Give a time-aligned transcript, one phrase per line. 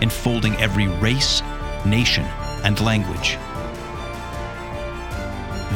[0.00, 1.42] enfolding every race,
[1.84, 2.24] nation,
[2.64, 3.38] and language,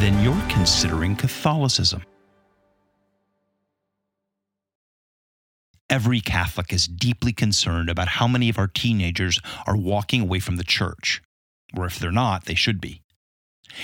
[0.01, 2.03] then you're considering Catholicism.
[5.89, 10.57] Every Catholic is deeply concerned about how many of our teenagers are walking away from
[10.57, 11.21] the church,
[11.77, 13.03] or if they're not, they should be.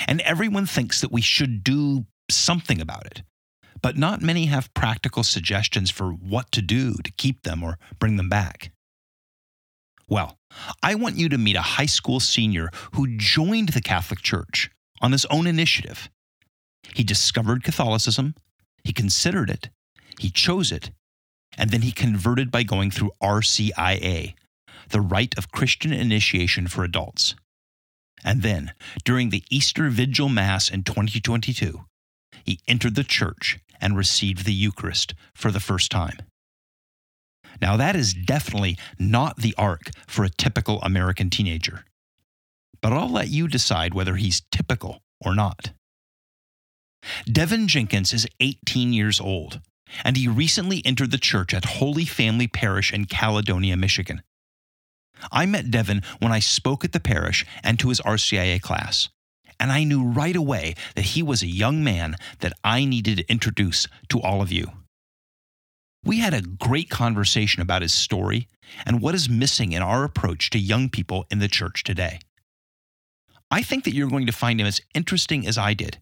[0.07, 3.23] And everyone thinks that we should do something about it,
[3.83, 8.17] but not many have practical suggestions for what to do to keep them or bring
[8.17, 8.71] them back.
[10.09, 10.39] Well,
[10.83, 15.13] I want you to meet a high school senior who joined the Catholic Church on
[15.13, 16.09] his own initiative.
[16.95, 18.35] He discovered Catholicism,
[18.85, 19.71] he considered it,
[20.21, 20.91] he chose it,
[21.59, 24.35] and then he converted by going through RCIA,
[24.91, 27.35] the Rite of Christian Initiation for Adults.
[28.25, 28.73] And then,
[29.05, 31.85] during the Easter Vigil Mass in 2022,
[32.45, 36.19] he entered the church and received the Eucharist for the first time.
[37.61, 41.85] Now, that is definitely not the arc for a typical American teenager.
[42.81, 45.71] But I'll let you decide whether he's typical or not.
[47.31, 49.61] Devin Jenkins is 18 years old
[50.05, 54.23] and he recently entered the church at Holy Family Parish in Caledonia, Michigan.
[55.33, 59.09] I met Devin when I spoke at the parish and to his RCIA class,
[59.59, 63.31] and I knew right away that he was a young man that I needed to
[63.31, 64.71] introduce to all of you.
[66.07, 68.47] We had a great conversation about his story
[68.87, 72.21] and what is missing in our approach to young people in the church today.
[73.51, 75.99] I think that you're going to find him as interesting as I did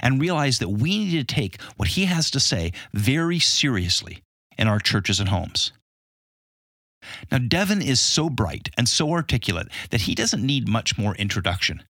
[0.00, 4.22] and realize that we need to take what he has to say very seriously
[4.56, 5.72] in our churches and homes.
[7.32, 11.82] Now, Devin is so bright and so articulate that he doesn't need much more introduction.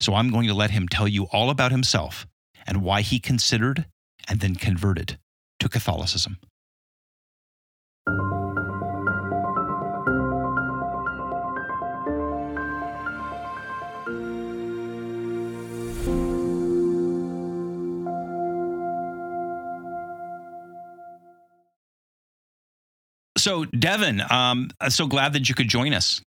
[0.00, 2.26] So I'm going to let him tell you all about himself
[2.66, 3.86] and why he considered
[4.28, 5.16] and then converted
[5.60, 6.38] to Catholicism.
[23.44, 26.22] So, Devin, um, so glad that you could join us.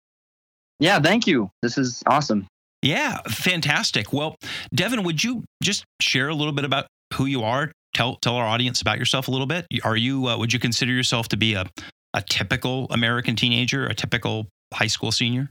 [0.80, 1.50] Yeah, thank you.
[1.64, 2.46] This is awesome.
[2.84, 4.14] Yeah, fantastic.
[4.14, 4.36] Well,
[4.76, 6.86] Devin, would you just share a little bit about
[7.16, 7.72] who you are?
[7.96, 9.66] Tell tell our audience about yourself a little bit.
[9.84, 11.66] Are you uh, would you consider yourself to be a
[12.14, 15.50] a typical American teenager, a typical high school senior?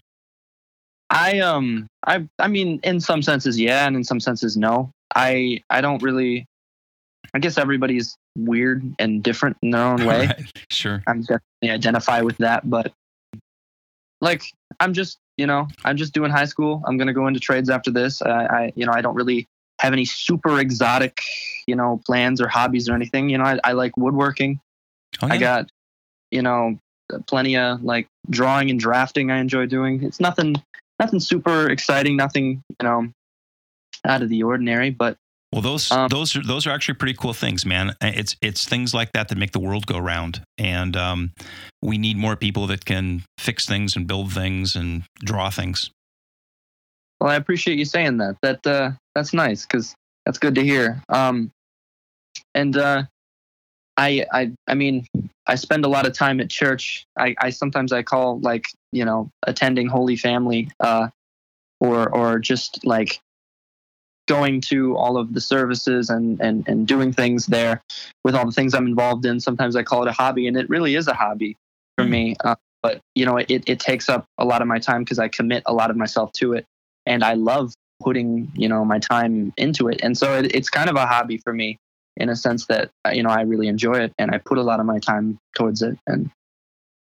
[1.10, 4.92] I um I I mean in some senses yeah and in some senses no.
[5.16, 6.46] I I don't really
[7.36, 10.26] I guess everybody's weird and different in their own way.
[10.26, 10.66] Right.
[10.70, 11.02] Sure.
[11.06, 12.94] I'm definitely identify with that, but
[14.22, 14.42] like
[14.80, 16.82] I'm just, you know, I'm just doing high school.
[16.86, 18.22] I'm gonna go into trades after this.
[18.22, 19.46] I, I you know, I don't really
[19.80, 21.20] have any super exotic,
[21.66, 23.28] you know, plans or hobbies or anything.
[23.28, 24.58] You know, I, I like woodworking.
[25.20, 25.34] Oh, yeah.
[25.34, 25.68] I got,
[26.30, 26.78] you know,
[27.26, 29.30] plenty of like drawing and drafting.
[29.30, 30.02] I enjoy doing.
[30.02, 30.56] It's nothing,
[30.98, 32.16] nothing super exciting.
[32.16, 33.12] Nothing, you know,
[34.06, 34.88] out of the ordinary.
[34.88, 35.18] But
[35.56, 37.94] well, those um, those are those are actually pretty cool things, man.
[38.02, 41.32] It's it's things like that that make the world go round, and um,
[41.80, 45.90] we need more people that can fix things and build things and draw things.
[47.18, 48.36] Well, I appreciate you saying that.
[48.42, 49.94] That uh, that's nice because
[50.26, 51.02] that's good to hear.
[51.08, 51.50] Um,
[52.54, 53.04] and uh,
[53.96, 55.06] I I I mean,
[55.46, 57.06] I spend a lot of time at church.
[57.18, 61.08] I, I sometimes I call like you know attending Holy Family, uh,
[61.80, 63.20] or or just like
[64.26, 67.82] going to all of the services and, and, and doing things there
[68.24, 69.40] with all the things I'm involved in.
[69.40, 71.56] Sometimes I call it a hobby, and it really is a hobby
[71.96, 72.12] for mm-hmm.
[72.12, 72.36] me.
[72.44, 75.28] Uh, but you know, it, it takes up a lot of my time because I
[75.28, 76.64] commit a lot of myself to it,
[77.04, 80.00] and I love putting you know my time into it.
[80.02, 81.78] And so it, it's kind of a hobby for me
[82.16, 84.80] in a sense that you know I really enjoy it, and I put a lot
[84.80, 85.98] of my time towards it.
[86.06, 86.30] And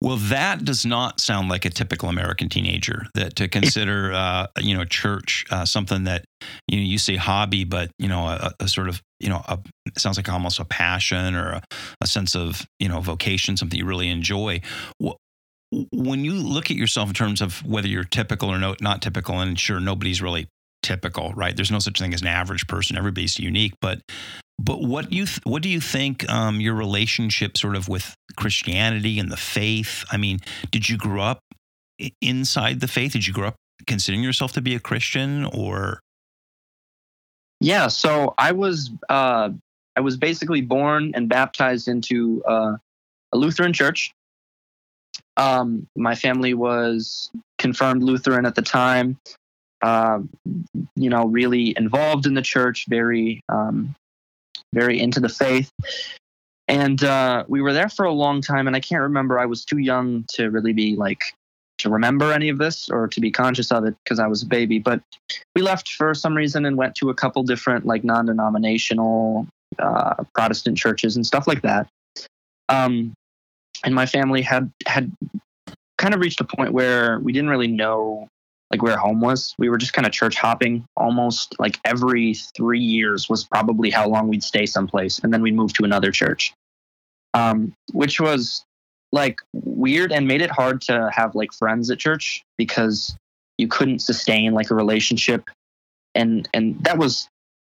[0.04, 3.06] well, that does not sound like a typical American teenager.
[3.14, 6.26] That to consider, uh, you know, church uh, something that
[6.68, 9.58] you know you say hobby, but you know, a, a sort of you know, a,
[9.96, 11.62] sounds like almost a passion or a,
[12.02, 14.60] a, sense of you know vocation, something you really enjoy.
[15.90, 19.40] When you look at yourself in terms of whether you're typical or no, not typical,
[19.40, 20.48] and sure, nobody's really
[20.82, 21.56] typical, right?
[21.56, 22.98] There's no such thing as an average person.
[22.98, 23.72] Everybody's unique.
[23.80, 24.00] But
[24.58, 29.18] but what you th- what do you think um, your relationship sort of with Christianity
[29.18, 30.04] and the faith?
[30.10, 30.38] I mean,
[30.70, 31.40] did you grow up
[32.20, 33.12] inside the faith?
[33.12, 33.56] Did you grow up
[33.86, 36.00] considering yourself to be a Christian or?
[37.60, 39.50] Yeah, so I was uh,
[39.96, 42.76] I was basically born and baptized into uh,
[43.32, 44.12] a Lutheran church.
[45.36, 49.18] Um, my family was confirmed Lutheran at the time.
[49.82, 50.20] Uh,
[50.96, 53.94] you know, really involved in the church, very, um,
[54.74, 55.70] very into the faith.
[56.66, 59.38] And uh, we were there for a long time, and I can't remember.
[59.38, 61.22] I was too young to really be like
[61.78, 64.46] to remember any of this or to be conscious of it because I was a
[64.46, 64.78] baby.
[64.78, 65.02] But
[65.54, 69.46] we left for some reason and went to a couple different like non-denominational
[69.78, 71.88] uh, Protestant churches and stuff like that.
[72.68, 73.12] Um,
[73.84, 75.12] and my family had had
[75.98, 78.28] kind of reached a point where we didn't really know
[78.74, 79.54] like where home was.
[79.56, 84.08] We were just kind of church hopping almost like every three years was probably how
[84.08, 86.52] long we'd stay someplace, and then we'd move to another church,
[87.34, 88.64] um, which was
[89.12, 93.16] like weird and made it hard to have like friends at church because
[93.58, 95.48] you couldn't sustain like a relationship,
[96.16, 97.28] and and that was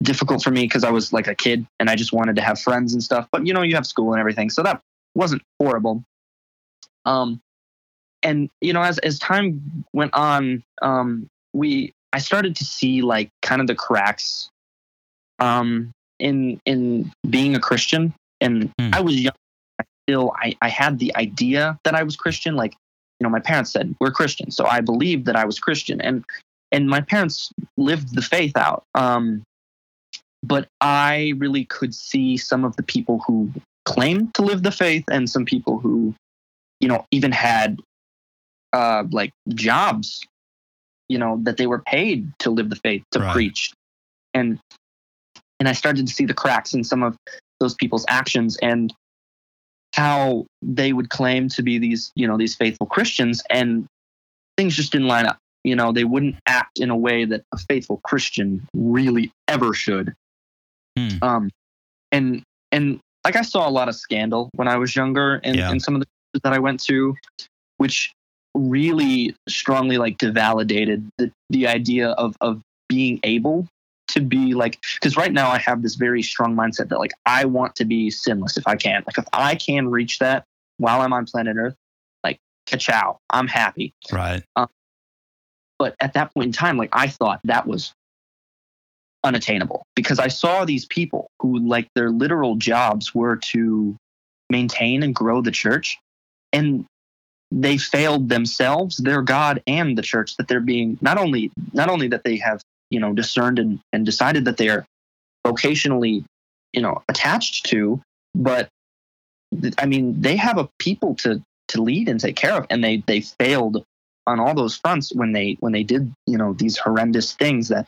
[0.04, 2.60] difficult for me because I was like a kid and I just wanted to have
[2.60, 3.30] friends and stuff.
[3.32, 4.82] But you know, you have school and everything, so that
[5.16, 6.04] wasn't horrible.
[7.06, 7.40] Um,
[8.24, 13.30] and you know, as as time went on, um, we I started to see like
[13.42, 14.50] kind of the cracks,
[15.40, 18.14] um, in in being a Christian.
[18.42, 18.90] And Hmm.
[18.94, 19.34] I was young.
[19.80, 22.56] I Still, I I had the idea that I was Christian.
[22.56, 22.74] Like,
[23.20, 26.26] you know, my parents said we're Christian, so I believed that I was Christian, and
[26.72, 28.84] and my parents lived the faith out.
[28.96, 29.44] Um,
[30.44, 33.52] but I really could see some of the people who
[33.86, 36.14] claimed to live the faith and some people who,
[36.80, 37.80] you know, even had
[38.74, 40.26] uh, like jobs,
[41.08, 43.34] you know, that they were paid to live the faith to Right.
[43.34, 43.74] preach,
[44.34, 44.60] and
[45.60, 47.18] and I started to see the cracks in some of
[47.60, 48.94] those people's actions and
[49.94, 53.86] how they would claim to be these, you know, these faithful Christians, and
[54.56, 55.38] things just didn't line up.
[55.66, 60.14] You know, they wouldn't act in a way that a faithful Christian really ever should.
[60.98, 61.18] Hmm.
[61.22, 61.50] Um,
[62.12, 65.72] and and like I saw a lot of scandal when I was younger, in, Yeah.
[65.72, 67.16] in some of the churches that I went to,
[67.78, 68.14] which
[68.60, 73.68] really strongly like devalidated the the idea of of being able
[74.10, 77.46] to be like because right now I have this very strong mindset that like I
[77.46, 79.04] want to be sinless if I can.
[79.06, 80.44] Like if I can reach that
[80.78, 81.76] while I'm on planet Earth,
[82.24, 82.40] like
[82.70, 83.94] ka-chow, I'm happy.
[84.12, 84.44] Right.
[84.56, 84.68] Um,
[85.78, 87.94] but at that point in time, like I thought that was
[89.24, 93.96] unattainable because I saw these people who like their literal jobs were to
[94.50, 96.00] maintain and grow the church
[96.52, 96.86] and
[97.52, 102.08] they failed themselves, their God and the church that they're being not only not only
[102.10, 104.86] that they have, you know, discerned and, and decided that they are
[105.46, 106.24] vocationally,
[106.74, 108.02] you know, attached to,
[108.36, 108.70] but
[109.78, 113.04] I mean, they have a people to to lead and take care of and they
[113.06, 113.84] they failed
[114.26, 117.88] on all those fronts when they when they did you know these horrendous things that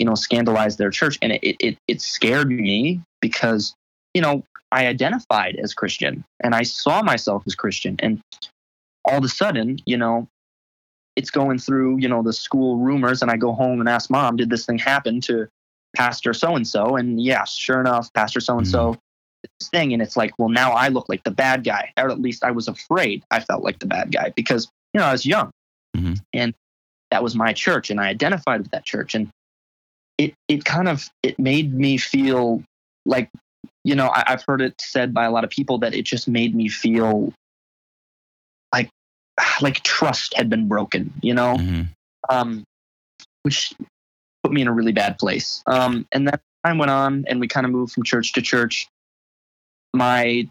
[0.00, 1.18] you know scandalized their church.
[1.22, 3.74] And it it it scared me because
[4.14, 4.42] you know
[4.72, 7.96] I identified as Christian and I saw myself as Christian.
[8.00, 8.20] And
[9.04, 10.28] all of a sudden you know
[11.16, 14.36] it's going through you know the school rumors and I go home and ask mom
[14.36, 15.48] did this thing happen to
[15.96, 18.96] pastor so and so and yes sure enough pastor so and so
[19.42, 21.92] this thing and it's like well now I look like the bad guy.
[21.96, 25.06] Or at least I was afraid I felt like the bad guy because you know
[25.06, 25.50] I was young.
[25.96, 26.20] Mhm.
[26.32, 26.54] and
[27.10, 29.14] that was my church and I identified with that church.
[29.16, 29.28] And
[30.18, 32.62] it it kind of it made me feel
[33.06, 33.30] like
[33.82, 36.28] you know I, I've heard it said by a lot of people that it just
[36.28, 37.32] made me feel
[39.60, 41.88] like trust had been broken you know Mhm.
[42.28, 42.64] um,
[43.42, 43.74] which
[44.42, 45.62] put me in a really bad place.
[45.66, 48.88] Um, and that time went on, and we kind of moved from church to church.
[49.94, 50.46] My,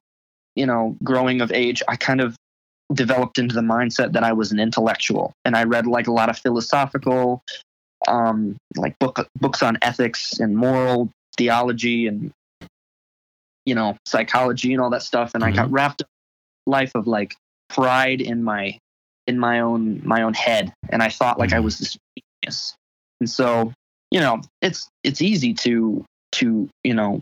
[0.55, 2.35] you know, growing of age, I kind of
[2.93, 6.29] developed into the mindset that I was an intellectual, and I read like a lot
[6.29, 7.41] of philosophical,
[8.07, 12.31] um, like book books on ethics and moral theology and
[13.65, 16.07] you know psychology and all that stuff, and I got wrapped up
[16.65, 17.35] life of like
[17.69, 18.77] pride in my
[19.27, 20.73] in my own my own head.
[20.89, 21.63] And i thought like i Mhm.
[21.63, 21.97] was this
[22.43, 22.75] genius.
[23.19, 23.73] And so
[24.11, 27.21] you know it's it's easy to to you know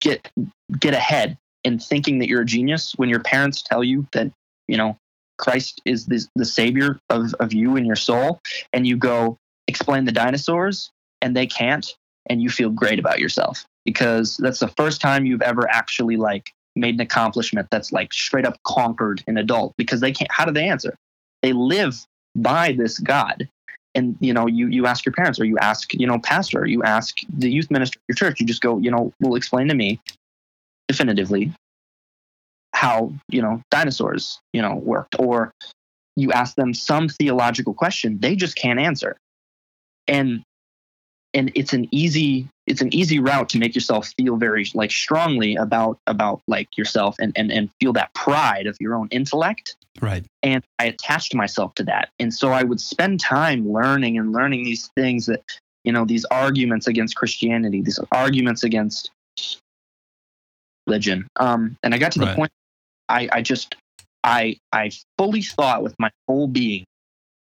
[0.00, 0.30] get
[0.78, 4.30] get ahead in thinking that you're a genius when your parents tell you that
[4.68, 4.96] you know
[5.38, 8.40] christ is the, the savior of, of you and your soul.
[8.72, 9.36] And you go
[9.68, 10.90] explain the dinosaurs
[11.22, 11.94] and they can't.
[12.30, 13.64] And you feel great about yourself.
[13.86, 18.46] Because that's the first time you've ever actually like made an accomplishment that's like straight
[18.46, 20.94] up conquered an adult because they can't how do they answer?
[21.42, 22.04] They live
[22.36, 23.48] by this god.
[23.94, 26.66] And you know you you ask your parents or you ask you know pastor or
[26.66, 29.66] you ask the youth minister of your church you just go you know will explain
[29.68, 29.98] to me
[30.88, 31.52] definitively
[32.74, 35.16] how you know dinosaurs you know worked.
[35.18, 35.52] Or
[36.16, 39.16] you ask them some theological question they just can't answer.
[40.06, 40.42] And
[41.38, 45.54] and it's an easy it's an easy route to make yourself feel very like strongly
[45.54, 49.76] about about like yourself and and, and feel that pride of your own intellect.
[50.00, 50.24] Right.
[50.42, 52.10] And i attached myself to that.
[52.18, 55.42] And so i would spend time learning and learning these things that
[55.84, 59.10] you know these arguments against christianity these arguments against
[60.86, 61.26] religion.
[61.36, 62.36] Um and i got to the Right.
[62.36, 62.52] point
[63.08, 63.76] i i just
[64.24, 66.84] i i fully thought with my whole being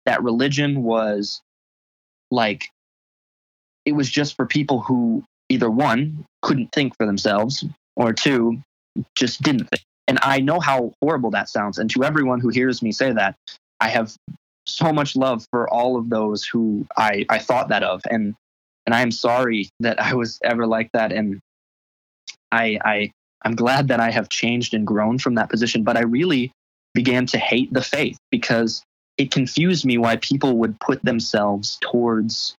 [0.04, 1.40] that religion was
[2.30, 2.68] like
[3.84, 7.64] it was just for people who either one couldn't think for themselves
[7.96, 8.60] or two
[9.14, 9.82] just didn't think.
[10.06, 11.78] And i know how horrible that sounds.
[11.78, 13.36] And to everyone who hears me say that
[13.80, 14.14] i have
[14.66, 18.02] so much love for all of those who i i thought that of.
[18.10, 18.34] And
[18.86, 21.12] and i am sorry that i was ever like that.
[21.12, 21.40] And
[22.52, 23.10] i i
[23.42, 25.84] i'm glad that i have changed and grown from that position.
[25.84, 26.52] But i really
[26.94, 28.82] began to hate the faith because
[29.18, 32.54] it confused me why people would put themselves towards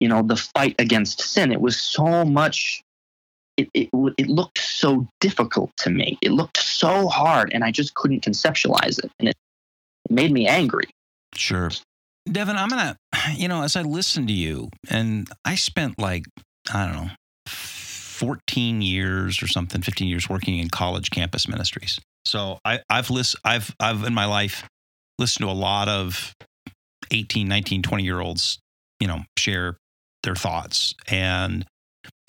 [0.00, 2.82] you know the fight against sin it was so much
[3.56, 7.94] it, it, it looked so difficult to me it looked so hard and i just
[7.94, 9.36] couldn't conceptualize it and it,
[10.08, 10.84] it made me angry
[11.34, 11.70] Sure.
[12.30, 12.96] Devin, I'm going to,
[13.34, 16.24] you know, as I listen to you, and I spent like,
[16.72, 17.10] I don't know,
[17.46, 21.98] 14 years or something, 15 years working in college campus ministries.
[22.24, 24.68] So I, I've listened, I've, I've in my life
[25.18, 26.34] listened to a lot of
[27.10, 28.58] 18, 19, 20 year olds,
[29.00, 29.76] you know, share
[30.28, 30.94] their thoughts.
[31.08, 31.64] And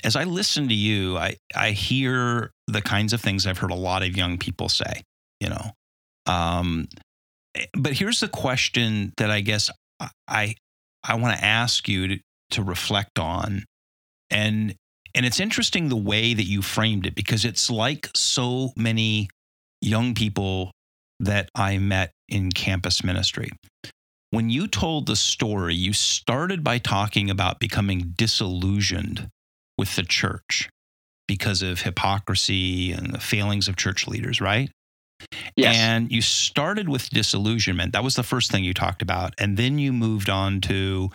[0.06, 3.76] as I listen to you, I, I hear the kinds of things I've heard a
[3.76, 5.04] lot of young people say,
[5.42, 5.72] you know.
[6.26, 6.88] Um,
[7.78, 9.70] but here's the question that I guess
[10.28, 10.56] I
[11.04, 12.20] I want to ask you to,
[12.52, 13.66] to reflect on,
[14.30, 14.76] and
[15.14, 19.28] and it's interesting the way that you framed it because it's like so many
[19.82, 20.72] young people
[21.20, 23.50] that I met in campus ministry.
[24.32, 29.30] When you told the story, you started by talking about becoming disillusioned
[29.78, 30.70] with the church
[31.28, 34.70] because of hypocrisy and the failings of church leaders, right?
[35.56, 37.94] yes And you started with disillusionment.
[37.94, 39.34] That was the first thing you talked about.
[39.38, 41.12] And then you moved on to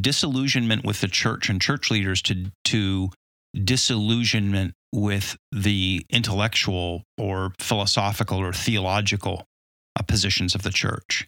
[0.00, 3.10] disillusionment with the church and church leaders to, to
[3.54, 9.44] disillusionment with the intellectual or philosophical or theological
[9.98, 11.26] uh, positions of the church.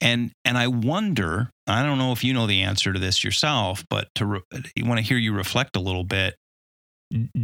[0.00, 3.84] And and I wonder, I don't know if you know the answer to this yourself,
[3.88, 4.40] but to re-
[4.78, 6.34] want to hear you reflect a little bit.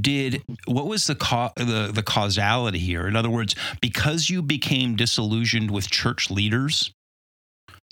[0.01, 3.07] Did what was the ca- the the causality here?
[3.07, 6.93] In other words, because you became disillusioned with church leaders,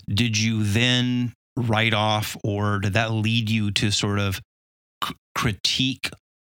[0.07, 4.41] did you then write off, or did that lead you to sort of
[5.03, 6.09] c- critique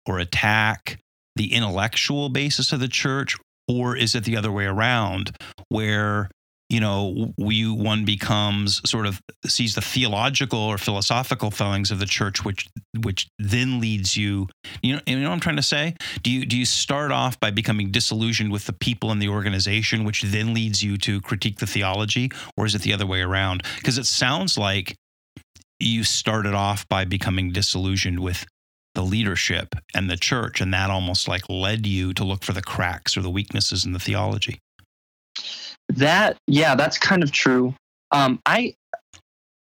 [0.08, 1.00] or attack
[1.36, 3.38] the intellectual basis of the church,
[3.68, 5.36] or is it the other way around,
[5.70, 6.30] where
[6.70, 12.06] you know we one becomes sort of sees the theological or philosophical failings of the
[12.06, 12.68] church, which
[13.03, 14.48] which then leads you,
[14.82, 15.96] you know, you know what I'm trying to say?
[16.24, 20.03] Do you do you start off by becoming disillusioned with the people in the organization,
[20.03, 23.63] which then leads you to critique the theology, or is it the other way around?
[23.77, 24.96] Because it sounds like
[25.80, 28.46] you started off by becoming disillusioned with
[28.95, 32.62] the leadership and the church, and that almost like led you to look for the
[32.62, 34.60] cracks or the weaknesses in the theology.
[35.89, 37.74] That yeah, that's kind of true.
[38.12, 38.75] Um, I,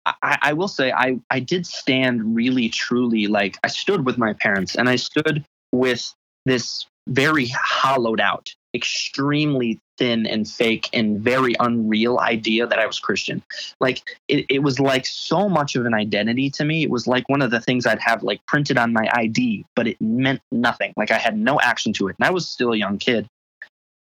[0.05, 4.33] I I will say I I did stand really truly like I stood with my
[4.33, 6.13] parents and I stood with
[6.45, 12.99] this very hollowed out, extremely thin and fake and very unreal idea that I was
[12.99, 13.43] Christian.
[13.79, 16.83] Like it, it was like so much of an identity to me.
[16.83, 19.87] It was like one of the things I'd have like printed on my ID, but
[19.87, 20.93] it meant nothing.
[20.97, 22.15] Like I had no action to it.
[22.19, 23.27] And I was still a young kid.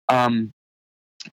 [0.09, 0.51] Um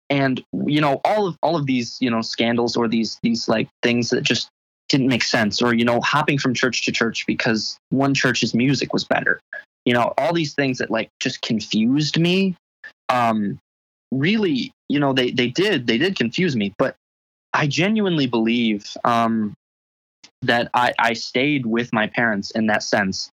[0.08, 3.68] and you know all of all of these you know scandals or these these like
[3.82, 4.48] things that just
[4.88, 8.92] didn't make sense or you know hopping from church to church because one church's music
[8.92, 9.40] was better
[9.84, 12.54] you know all these things that like just confused me
[13.12, 13.58] um
[14.10, 16.96] really you know they they did they did confuse me but
[17.52, 19.54] i genuinely believe um
[20.42, 23.30] that i i stayed with my parents in that sense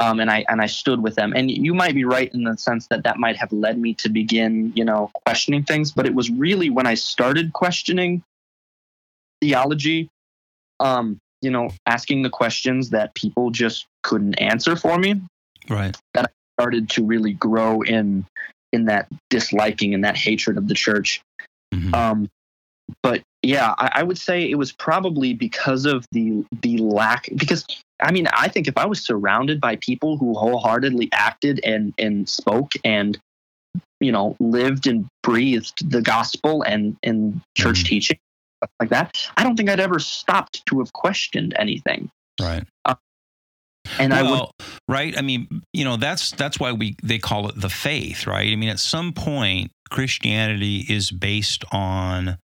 [0.00, 1.32] um, and I and I stood with them.
[1.34, 4.08] And you might be right in the sense that that might have led me to
[4.08, 5.90] begin, you know, questioning things.
[5.90, 8.22] But it was really when I started questioning
[9.40, 10.08] theology,
[10.78, 15.20] um, you know, asking the questions that people just couldn't answer for me,
[15.68, 15.96] Right.
[16.14, 18.24] That I started to really grow in
[18.72, 21.20] in that disliking and that hatred of the church.
[21.74, 21.94] Mhm.
[21.94, 22.28] Um,
[23.02, 27.28] but yeah, I, I would say it was probably because of the the lack.
[27.36, 27.64] Because
[28.02, 32.28] I mean, I think if I was surrounded by people who wholeheartedly acted and and
[32.28, 33.18] spoke and
[34.00, 37.88] you know lived and breathed the gospel and and church Mhm.
[37.88, 38.18] teaching,
[38.80, 39.30] like that.
[39.36, 42.10] I don't think I'd ever stopped to have questioned anything.
[42.40, 42.64] Right.
[42.84, 42.94] Uh,
[43.98, 44.52] and I would well,
[44.88, 45.16] right.
[45.16, 48.50] I mean, you know, that's that's why we they call it the faith, right?
[48.50, 52.38] I mean, at some point, Christianity is based on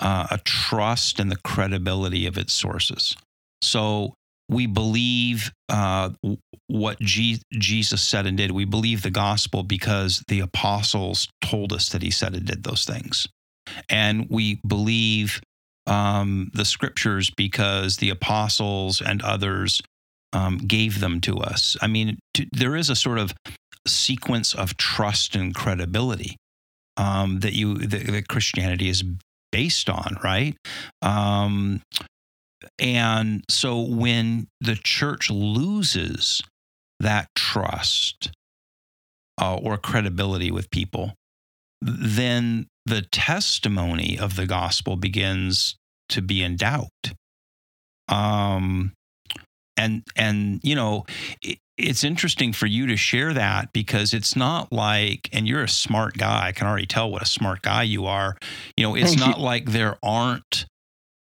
[0.00, 3.16] uh, a trust and the credibility of its sources.
[3.62, 4.14] So
[4.48, 6.10] we believe uh,
[6.66, 8.50] what G- Jesus said and did.
[8.50, 12.84] We believe the gospel because the apostles told us that he said and did those
[12.84, 13.28] things.
[13.88, 15.40] And we believe
[15.86, 19.80] um, the scriptures because the apostles and others
[20.32, 21.76] um, gave them to us.
[21.80, 23.32] I mean, to, there is a sort of
[23.86, 26.36] sequence of trust and credibility
[26.96, 29.02] um, that you that, that Christianity is
[29.52, 30.56] based on, right?
[31.02, 31.82] Um,
[32.78, 36.42] and so when the church loses
[37.00, 38.30] that trust
[39.40, 41.14] uh, or credibility with people,
[41.80, 45.76] then the testimony of the gospel begins
[46.10, 47.12] to be in doubt.
[48.08, 48.92] Um,
[49.80, 51.06] and and you know,
[51.42, 55.68] it, it's interesting for you to share that because it's not like, and you're a
[55.68, 56.48] smart guy.
[56.48, 58.36] I can already tell what a smart guy you are.
[58.76, 59.44] You know, it's Thank not you.
[59.44, 60.66] like there aren't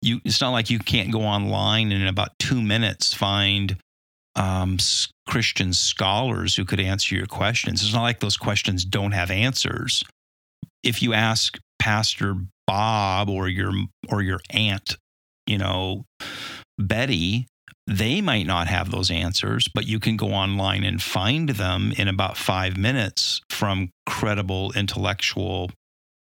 [0.02, 0.20] you.
[0.24, 3.76] It's not like you can't go online and in about two minutes find
[4.34, 4.78] um,
[5.28, 7.82] Christian scholars who could answer your questions.
[7.82, 10.02] It's not like those questions don't have answers.
[10.82, 12.34] If you ask Pastor
[12.66, 13.72] Bob or your
[14.08, 14.96] or your aunt,
[15.46, 16.04] you know,
[16.78, 17.46] Betty,
[17.88, 22.06] they might not have those answers, but you can go online and find them in
[22.06, 25.70] about five minutes from credible intellectual,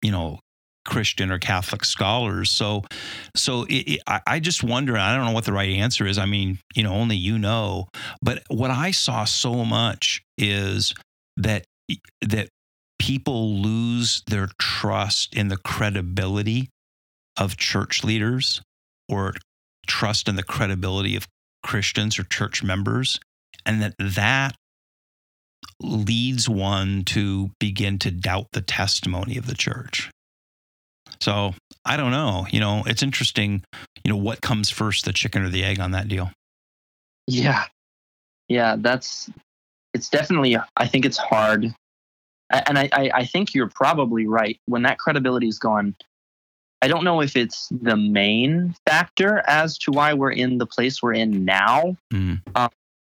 [0.00, 0.38] you know,
[0.86, 2.52] Christian or Catholic scholars.
[2.52, 2.84] So,
[3.34, 4.96] so it, it, I, I just wonder.
[4.96, 6.18] I don't know what the right answer is.
[6.18, 7.88] I mean, you know, only you know.
[8.22, 10.94] But what I saw so much is
[11.36, 11.64] that
[12.22, 12.48] that
[13.00, 16.68] people lose their trust in the credibility
[17.36, 18.62] of church leaders
[19.08, 19.34] or
[19.88, 21.26] trust in the credibility of
[21.66, 23.18] Christians or church members,
[23.66, 24.56] and that that
[25.80, 30.10] leads one to begin to doubt the testimony of the church.
[31.20, 32.46] So I don't know.
[32.50, 33.62] You know, it's interesting.
[34.04, 36.30] You know, what comes first, the chicken or the egg on that deal?
[37.26, 37.64] Yeah.
[38.48, 39.28] Yeah, that's
[39.92, 41.74] it's definitely I think it's hard.
[42.50, 44.60] And I, I, I think you're probably right.
[44.66, 45.96] When that credibility is gone,
[46.82, 51.02] I don't know if it's the main factor as to why we're in the place
[51.02, 52.40] we're in now Mm.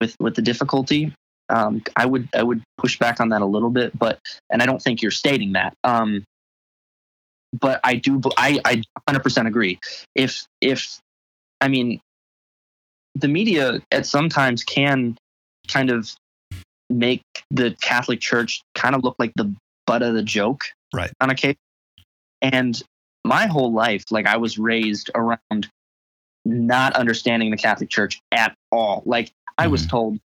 [0.02, 1.14] with with the difficulty.
[1.50, 4.20] Um, I would I would push back on that a little bit, but
[4.50, 5.74] and I don't think you're stating that.
[5.84, 6.24] Um,
[7.60, 9.80] but I do I I 100% agree.
[10.16, 11.00] If if
[11.60, 12.00] I mean
[13.16, 15.18] the media at sometimes can
[15.68, 16.14] kind of
[16.90, 19.54] make the Catholic Church kind of look like the
[19.86, 21.12] butt of the joke Right.
[21.20, 21.58] on occasion.
[22.42, 22.82] And
[23.26, 25.68] my whole life, like I was raised around
[26.46, 29.04] not understanding the Catholic Church at all.
[29.06, 29.90] Like I was Mhm.
[29.90, 30.20] told,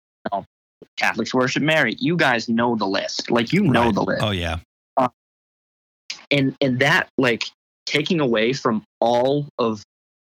[0.97, 1.95] Catholics worship Mary.
[1.99, 3.31] You guys know the list.
[3.31, 3.93] Like you know Right.
[3.95, 4.57] the list Oh yeah.
[6.29, 7.45] and and that like
[7.85, 9.83] taking away from all of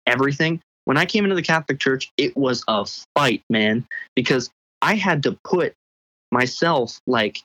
[0.07, 4.49] everything when i came into the catholic church it was a fight man because
[4.81, 5.73] i had to put
[6.31, 7.39] myself like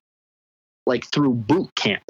[0.87, 2.03] like through boot camp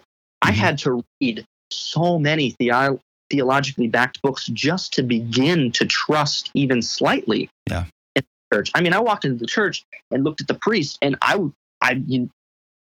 [0.43, 0.55] i Mhm.
[0.55, 3.01] had to read so many theo-
[3.31, 7.85] theologically backed books just to begin to trust even slightly Yeah.
[8.53, 11.39] church i mean i walked into the church and looked at the priest and i
[11.83, 12.31] i you,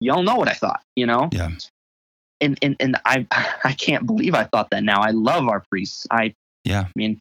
[0.01, 1.51] y'all know what i thought you know Yeah.
[2.41, 3.27] and and and I
[3.65, 5.01] I can't believe I thought that now.
[5.01, 6.07] I love our priests.
[6.11, 6.83] I Yeah.
[6.87, 7.21] I mean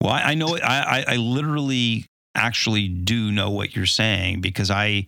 [0.00, 0.56] Well, I, I know.
[0.56, 5.06] I, I I literally actually do know what you're saying because I.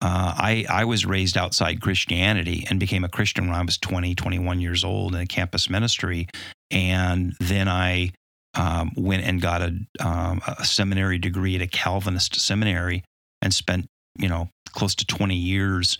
[0.00, 4.14] Uh, I I was raised outside Christianity and became a Christian when I was 20,
[4.14, 6.28] 21 years old in a campus ministry,
[6.70, 8.12] and then I
[8.54, 13.04] um, went and got a, um, a seminary degree at a Calvinist seminary
[13.42, 13.86] and spent
[14.18, 15.98] you know close to 20 years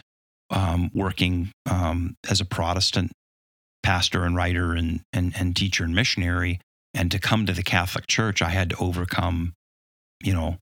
[0.51, 3.13] um, working um, as a Protestant
[3.83, 6.61] pastor and writer and, and and teacher and missionary.
[6.93, 9.53] And to come to the Catholic Church, I had to overcome,
[10.23, 10.57] you know,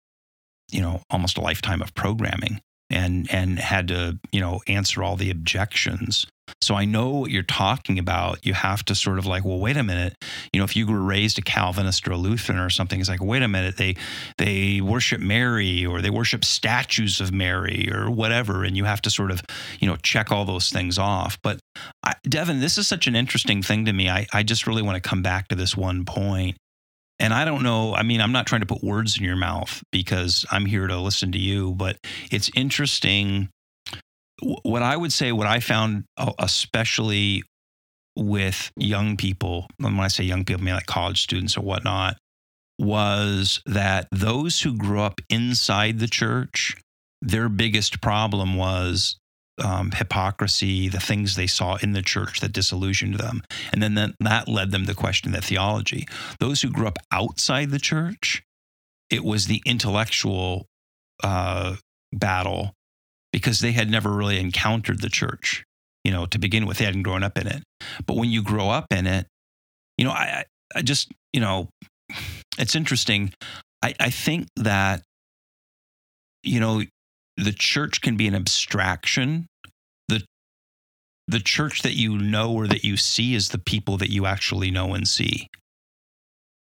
[0.71, 2.61] you know, almost a lifetime of programming
[2.95, 6.27] and and had to, you know, answer all the objections.
[6.61, 8.45] So I know what you're talking about.
[8.45, 10.15] You have to sort of like, well, wait a minute.
[10.53, 13.23] You know, if you were raised a Calvinist or a Lutheran or something, it's like,
[13.23, 13.97] wait a minute, they
[14.39, 19.11] they worship Mary or they worship statues of Mary or whatever, and you have to
[19.11, 19.43] sort of,
[19.81, 21.39] you know, check all those things off.
[21.43, 21.61] But
[22.03, 24.09] I, Devin, this is such an interesting thing to me.
[24.09, 26.57] I, I just really want to come back to this one point.
[27.25, 29.83] And I don't know, I mean, I'm not trying to put words in your mouth
[29.91, 31.97] because I'm here to listen to you, but
[32.31, 33.49] it's interesting.
[34.43, 37.43] What I would say, what I found uh, especially
[38.15, 42.19] with young people, when I say young people, I mean like college students or whatnot,
[42.79, 46.77] was that those who grew up inside the church,
[47.23, 49.17] their biggest problem was
[49.63, 53.43] um, hypocrisy, the things they saw in the church that disillusioned them.
[53.73, 56.07] And then that, led them to question their theology.
[56.41, 58.43] Those who grew up outside the church,
[59.11, 60.67] it was the intellectual
[61.23, 61.77] uh,
[62.13, 62.73] battle
[63.33, 65.65] because they had never really encountered the church,
[66.05, 66.79] you know, to begin with.
[66.79, 67.63] They hadn't grown up in it.
[68.07, 69.27] But when you grow up in it,
[69.99, 71.69] you know, I, I just, you know,
[72.59, 73.33] it's interesting.
[73.83, 75.03] I, I think that,
[76.43, 76.83] you know,
[77.37, 79.47] the church can be an abstraction.
[80.09, 80.25] The
[81.27, 84.71] the church that you know or that you see is the people that you actually
[84.71, 85.49] know and see.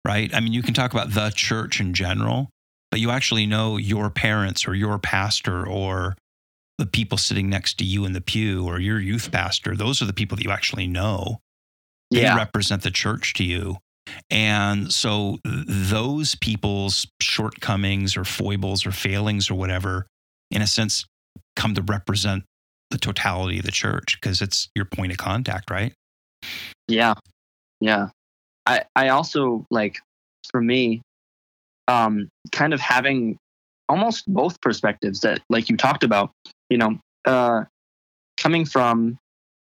[0.06, 0.34] Right?
[0.34, 2.48] I mean, you can talk about the church in general,
[2.90, 6.16] but you actually know your parents or your pastor or
[6.78, 9.76] the people sitting next to you in the pew or your youth pastor.
[9.76, 11.40] Those are the people that you actually know.
[12.10, 12.36] They Yeah.
[12.36, 13.78] represent the church to you.
[14.30, 20.06] And so those people's shortcomings or foibles or failings or whatever,
[20.50, 21.04] in a sense,
[21.56, 22.44] come to represent
[22.90, 25.92] the totality of the church because it's your point of contact, right?
[26.86, 27.14] Yeah.
[27.80, 28.08] Yeah.
[28.66, 29.98] I I also like
[30.50, 31.02] for me
[31.86, 33.38] um kind of having
[33.88, 36.30] almost both perspectives that like you talked about,
[36.70, 37.64] you know, uh
[38.38, 39.18] coming from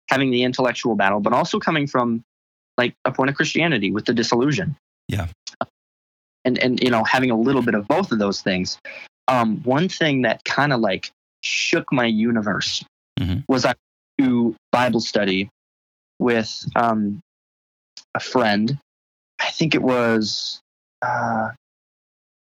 [0.09, 2.23] having the intellectual battle but also coming from
[2.79, 4.77] like a point of Christianity with the disillusion.
[5.09, 5.29] Yeah.
[6.45, 8.79] And and you know, having a little bit of both of those things.
[9.29, 11.11] Um one thing that kind of like
[11.43, 12.85] shook my universe
[13.19, 13.45] Mhm.
[13.49, 13.75] was I
[14.19, 15.49] to Bible study
[16.19, 17.21] with um,
[18.15, 18.79] a friend.
[19.41, 20.61] I think it was,
[21.03, 21.51] uh,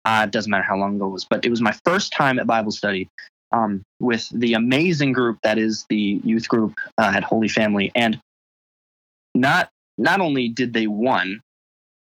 [0.05, 2.39] uh, it doesn't matter how long ago it was, but it was my first time
[2.39, 3.09] at Bible study
[3.53, 7.91] um, with the amazing group that is the youth group uh, at Holy Family.
[7.95, 8.21] And
[9.35, 11.41] not not only did they one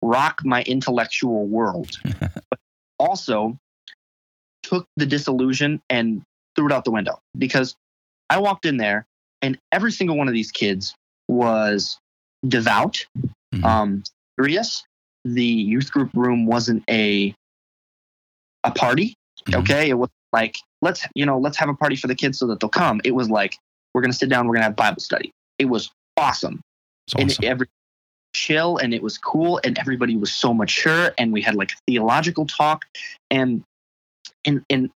[0.00, 2.58] rock my intellectual world, but
[2.98, 3.58] also
[4.70, 6.22] took the disillusion and
[6.54, 7.74] threw it out the window because
[8.30, 9.04] I walked in there
[9.42, 10.94] and every single one of these kids
[11.28, 11.98] was
[12.46, 13.04] devout,
[13.54, 13.64] Mhm.
[13.64, 14.04] um,
[14.38, 14.84] serious.
[15.24, 17.34] The youth group room wasn't a
[18.64, 19.14] a party.
[19.48, 19.60] Mhm.
[19.60, 22.46] Okay, it was like let's you know let's have a party for the kids so
[22.46, 23.00] that they'll come.
[23.04, 23.56] It was like
[23.94, 25.32] we're gonna sit down, we're gonna have Bible study.
[25.58, 26.60] It was awesome
[27.06, 27.22] It's awesome.
[27.28, 27.66] and every
[28.34, 31.76] chill and it was cool and everybody was so mature and we had like a
[31.86, 32.84] theological talk
[33.30, 33.64] and
[34.44, 34.90] in in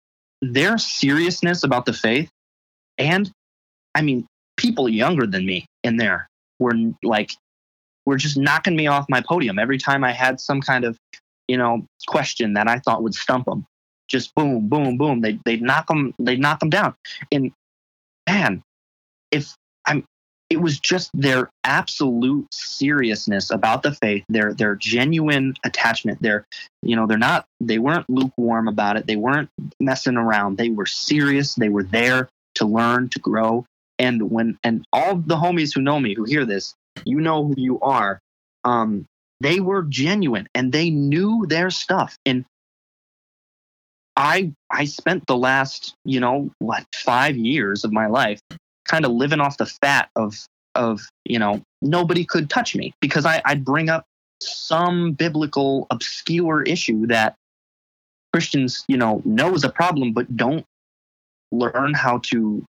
[0.42, 2.30] their seriousness about the faith.
[2.98, 3.32] And
[3.96, 4.26] i mean
[4.58, 6.74] people younger than me in there were
[7.04, 7.32] like
[8.06, 10.98] were just knocking me off my podium every time i had some kind of
[11.48, 13.66] you know question that i thought would stump them
[14.12, 15.22] just boom boom boom.
[15.22, 16.94] They they'd knock them they'd knock them down.
[17.32, 17.52] And
[18.30, 18.62] man
[19.32, 19.56] if
[19.88, 20.04] i'm
[20.52, 26.46] it was just their absolute seriousness about the faith their their genuine attachment their
[26.82, 29.08] you know they're not they weren't lukewarm about it.
[29.08, 30.58] They weren't messing around.
[30.58, 31.56] They were serious.
[31.56, 33.66] They were there to learn to grow.
[33.98, 37.54] And when and all the homies who know me who hear this you know who
[37.58, 38.20] you are.
[38.66, 39.06] Um
[39.40, 42.18] they were genuine and they knew their stuff.
[42.26, 42.44] And
[44.18, 48.42] i i spent the last you know what 5 years of my life
[48.92, 50.36] kind of living off the fat of
[50.76, 54.04] of you know nobody could touch me because I, I'd bring up
[54.42, 57.36] some biblical obscure issue that
[58.34, 60.66] Christians you know know is a problem but don't
[61.54, 62.64] learn how to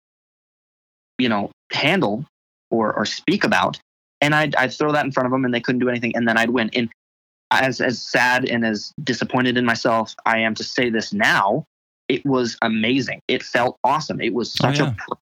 [1.18, 2.26] you know handle
[2.70, 3.80] or or speak about.
[4.24, 6.28] And I'd, I'd throw that in front of them and they couldn't do anything and
[6.28, 6.70] then I'd win.
[6.76, 6.90] And
[7.50, 11.66] as as sad and as disappointed in myself I am to say this now
[12.08, 13.22] it was amazing.
[13.28, 14.20] It felt awesome.
[14.22, 14.94] It was Oh, such yeah.
[14.94, 15.16] a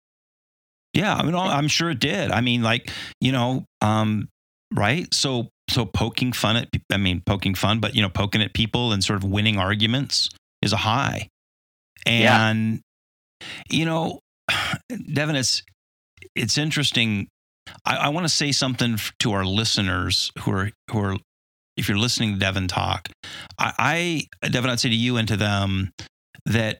[1.00, 2.30] Yeah, I mean, I'm sure it did.
[2.30, 4.28] I mean, like, you know, um,
[4.76, 5.12] right?
[5.14, 8.92] So, so poking fun at, I mean, poking fun, but you know, poking at people
[8.92, 10.28] and sort of winning arguments
[10.62, 11.30] is a high.
[12.06, 12.50] Yeah.
[12.50, 12.82] And,
[13.70, 14.20] you know,
[15.14, 15.64] Devin, it's
[16.36, 17.30] it's interesting.
[17.86, 21.16] I, I want to say something to our listeners who are who are,
[21.78, 23.08] if you're listening to Devin talk,
[23.58, 25.92] I, I Devin, I'd say to you and to them
[26.46, 26.80] that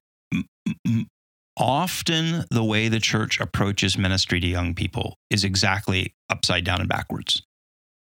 [1.60, 6.90] often the way the church approaches ministry to young people is exactly upside down and
[6.90, 7.44] backwards.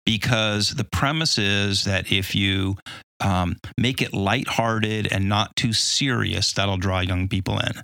[0.04, 2.76] Because the premise is that if you
[3.20, 7.82] um, make it lighthearted and not too serious, that'll draw young people in.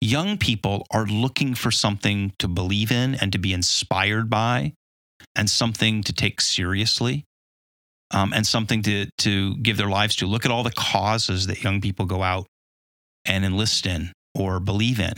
[0.00, 4.72] Young people are looking for something to believe in and to be inspired by,
[5.34, 7.24] and something to take seriously,
[8.12, 10.26] um, and something to, to give their lives to.
[10.26, 12.46] Look at all the causes that young people go out
[13.24, 15.14] and enlist in or believe in.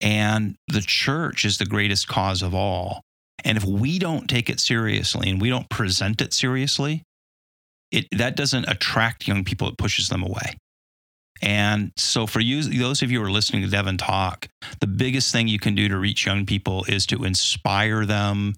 [0.00, 3.02] And the church is the greatest cause of all.
[3.44, 7.02] And if we don't take it seriously and we don't present it seriously,
[7.90, 10.56] it that doesn't attract young people, it pushes them away.
[11.42, 14.46] And so, for you, those of you who are listening to Devin talk,
[14.80, 18.54] the biggest thing you can do to reach young people is to inspire them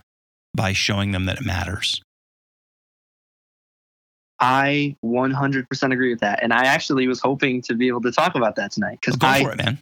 [0.54, 2.02] by showing them that it matters.
[4.42, 6.42] I 100% agree with that.
[6.42, 9.44] And I actually was hoping to be able to talk about that tonight because I,
[9.44, 9.78] for it, man.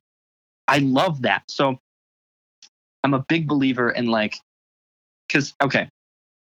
[0.68, 1.44] I love that.
[1.48, 1.78] So
[3.02, 4.36] I'm a big believer in like,
[5.26, 5.88] because, okay,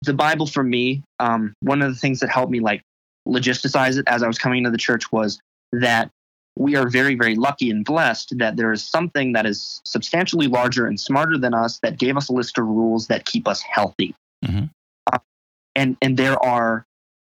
[0.02, 2.82] the Bible for me, um, one of the things that helped me like
[3.26, 5.40] logisticize it as I was coming into the church was
[5.72, 6.10] that
[6.56, 10.86] we are very, very lucky and blessed that there is something that is substantially larger
[10.86, 14.14] and smarter than us that gave us a list of rules that keep us healthy.
[14.44, 14.68] Mhm.
[15.10, 15.18] Uh,
[15.74, 16.84] and and there are,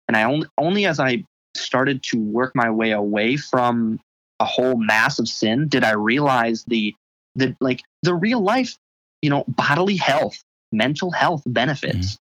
[0.07, 1.23] and I only only as I
[1.55, 3.99] started to work my way away from
[4.39, 6.93] a whole mass of sin did I realize the
[7.35, 8.77] the like the real life,
[9.21, 12.17] you know, bodily health, mental health benefits.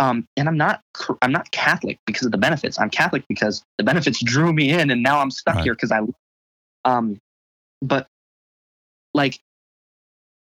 [0.00, 0.80] Um, and I'm not
[1.22, 2.78] I'm not Catholic because of the benefits.
[2.78, 5.64] I'm Catholic because the benefits drew me in, and now I'm stuck Right.
[5.64, 6.00] here because I.
[6.84, 7.18] Um,
[7.82, 8.06] but
[9.12, 9.40] like,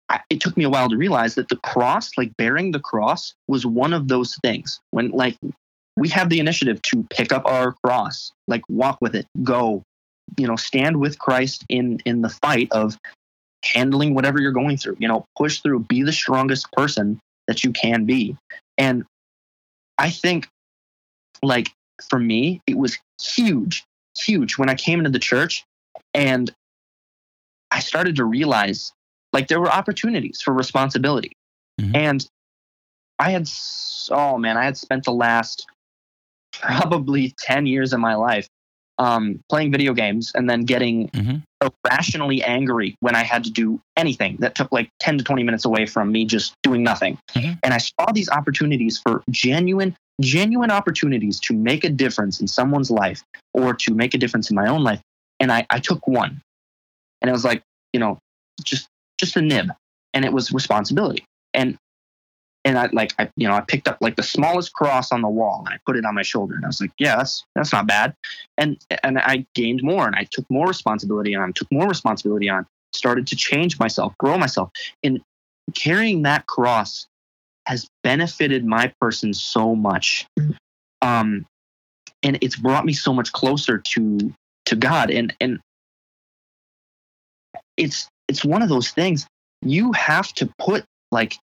[0.10, 3.34] I, it took me a while to realize that the cross, like bearing the cross,
[3.48, 4.80] was one of those things.
[4.92, 5.38] When like
[5.98, 9.84] we have the initiative to pick up our cross, like walk with it, go,
[10.38, 12.98] you know, stand with Christ in in the fight of
[13.64, 14.98] handling whatever you're going through.
[15.00, 18.36] You know, push through, be the strongest person that you can be.
[18.78, 19.06] And
[19.98, 20.50] I think,
[21.42, 21.72] like
[22.10, 23.86] for me, it was huge,
[24.18, 25.64] huge when I came into the church,
[26.14, 26.52] and
[27.72, 28.92] I started to realize
[29.32, 31.32] like there were opportunities for responsibility,
[31.80, 31.96] Mhm.
[31.96, 32.28] and
[33.18, 33.48] I had
[34.12, 35.68] oh man, I had spent the last
[36.62, 38.48] probably ten years of my life
[38.98, 41.44] um, playing video games and then getting Mhm.
[41.62, 45.66] irrationally angry when I had to do anything that took like 10 to 20 minutes
[45.66, 47.18] away from me just doing nothing.
[47.34, 47.60] Mhm.
[47.62, 52.90] And I saw these opportunities for genuine, genuine opportunities to make a difference in someone's
[52.90, 53.22] life
[53.54, 55.02] or to make a difference in my own life.
[55.42, 56.42] And I, I took one.
[57.22, 58.20] And it was like, you know,
[58.64, 58.88] just
[59.18, 59.72] just a nib.
[60.14, 61.26] And it was responsibility.
[61.54, 61.78] And
[62.66, 65.30] and I like I you know I picked up like the smallest cross on the
[65.30, 67.72] wall and I put it on my shoulder and I was like yeah that's that's
[67.72, 68.14] not bad.
[68.58, 72.66] And and I gained more and I took more responsibility on took more responsibility on
[72.92, 74.72] started to change myself grow myself.
[75.04, 75.22] And
[75.76, 77.08] carrying that cross
[77.68, 80.26] has benefited my person so much.
[81.02, 81.46] Um
[82.24, 84.34] and it's brought me so much closer to
[84.66, 85.12] to God.
[85.12, 85.60] And and
[87.78, 89.28] it's it's one of those things
[89.62, 91.38] you have to put like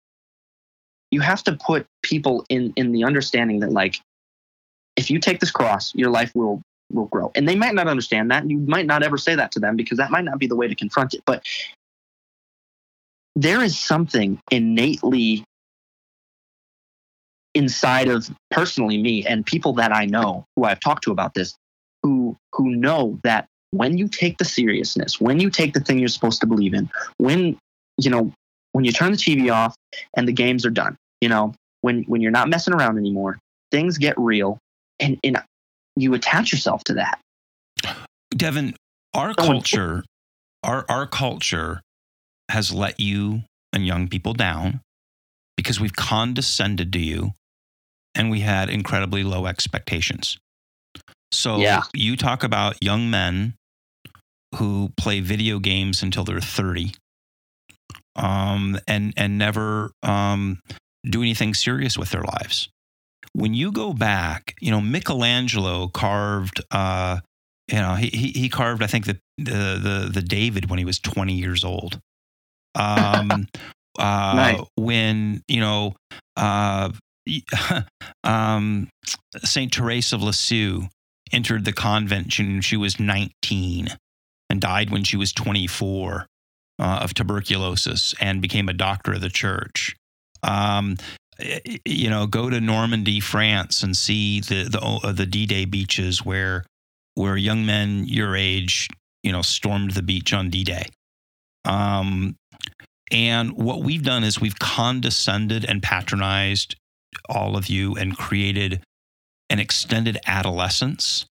[1.11, 3.97] you have to put people in in the understanding that like
[4.97, 7.31] if you take this cross your life will will grow.
[7.35, 8.43] And they might not understand that.
[8.43, 10.57] And you might not ever say that to them because that might not be the
[10.57, 11.23] way to confront it.
[11.25, 11.45] But
[13.37, 15.45] there is something innately
[17.55, 21.57] inside of personally me and people that I know who I've talked to about this
[22.03, 26.09] who who know that when you take the seriousness when you take the thing you're
[26.09, 27.59] supposed to believe in when
[27.99, 28.33] you know
[28.71, 29.75] when you turn the TV off
[30.17, 33.39] and the games are done you know when when you're not messing around anymore
[33.71, 34.59] things get real
[34.99, 35.39] and and
[35.97, 37.21] you attach yourself to that
[38.37, 38.75] Devin,
[39.15, 40.05] our So culture,
[40.63, 41.83] our our culture
[42.49, 44.81] has let you and young people down
[45.57, 47.33] because we've condescended to you
[48.15, 50.39] and we had incredibly low expectations.
[51.33, 51.83] So Yeah.
[51.95, 53.55] you talk about young men
[54.57, 56.93] who play video games until they're 30
[58.17, 60.61] um, and and never um,
[61.09, 62.69] do anything serious with their lives.
[63.33, 67.21] When you go back, you know Michelangelo carved uh,
[67.69, 70.85] you know he he, he carved I think the, the the the David when he
[70.85, 72.01] was 20 years old.
[72.75, 73.49] Um,
[73.99, 74.61] uh, Nice.
[74.77, 75.95] when you know
[76.37, 76.91] uh,
[78.25, 78.89] um,
[79.45, 80.89] Saint Therese of Lisieux
[81.33, 83.89] entered the convent when she was 19
[84.49, 86.27] and died when she was 24
[86.81, 89.95] uh, of tuberculosis and became a doctor of the church.
[90.43, 90.97] Um,
[91.85, 96.65] you know, go to Normandy, France, and see the the uh, the D-Day beaches where
[97.15, 98.89] where young men your age,
[99.23, 100.87] you know, stormed the beach on D-Day.
[101.65, 102.37] Um,
[103.11, 106.77] and what we've done is we've condescended and patronized
[107.29, 108.83] all of you and created
[109.49, 111.27] an extended adolescence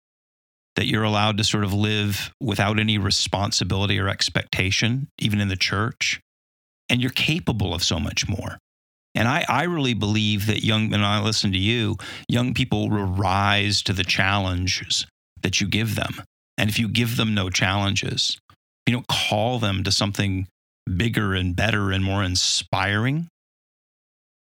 [0.75, 5.57] that you're allowed to sort of live without any responsibility or expectation, even in the
[5.57, 6.21] church.
[6.89, 8.59] And you're capable of so much more.
[9.19, 11.97] And I, I really believe that young, and I listen to you,
[12.29, 15.09] young people will rise to the challenges
[15.43, 16.23] that you give them.
[16.57, 18.39] And if you give them no challenges,
[18.87, 20.47] you don't call them to something
[20.97, 23.27] bigger and better and more inspiring,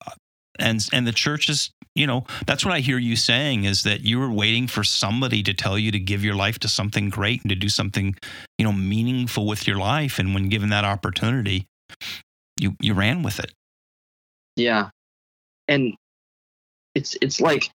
[0.05, 0.11] uh,
[0.59, 4.01] and and the church is you know that's what i hear you saying is that
[4.01, 7.41] you were waiting for somebody to tell you to give your life to something great
[7.43, 8.17] and to do something
[8.59, 10.19] you know meaningful with your life.
[10.19, 11.67] And when given that opportunity
[12.61, 13.53] you you ran with it
[14.57, 14.91] yeah
[15.69, 15.95] and
[16.95, 17.71] it's it's like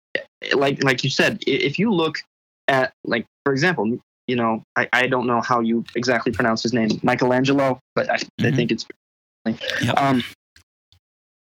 [0.53, 2.19] like like you said if you look
[2.67, 6.73] at like for example you know i, I don't know how you exactly pronounce his
[6.73, 8.45] name michelangelo but i, mm-hmm.
[8.45, 8.85] I think it's
[9.81, 9.97] yep.
[9.97, 10.23] um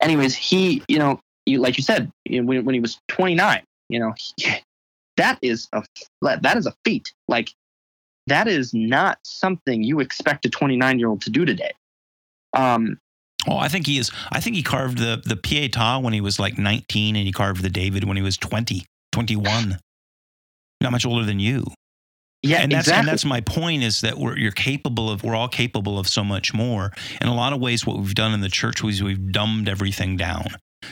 [0.01, 3.61] anyways he you know you, like you said you know, when, when he was 29
[3.89, 4.55] you know he,
[5.17, 5.83] that is a
[6.21, 7.51] that is a feat like
[8.27, 11.71] that is not something you expect a 29 year old to do today
[12.53, 12.97] um
[13.47, 14.11] Oh, I think he is.
[14.31, 17.61] I think he carved the the Pietà when he was like 19, and he carved
[17.63, 19.77] the David when he was 20, 21.
[20.81, 21.65] Not much older than you.
[22.41, 22.99] Yeah, and that's exactly.
[22.99, 26.23] and that's my point is that we're you're capable of we're all capable of so
[26.23, 26.91] much more.
[27.19, 30.15] In a lot of ways, what we've done in the church was we've dumbed everything
[30.15, 30.47] down,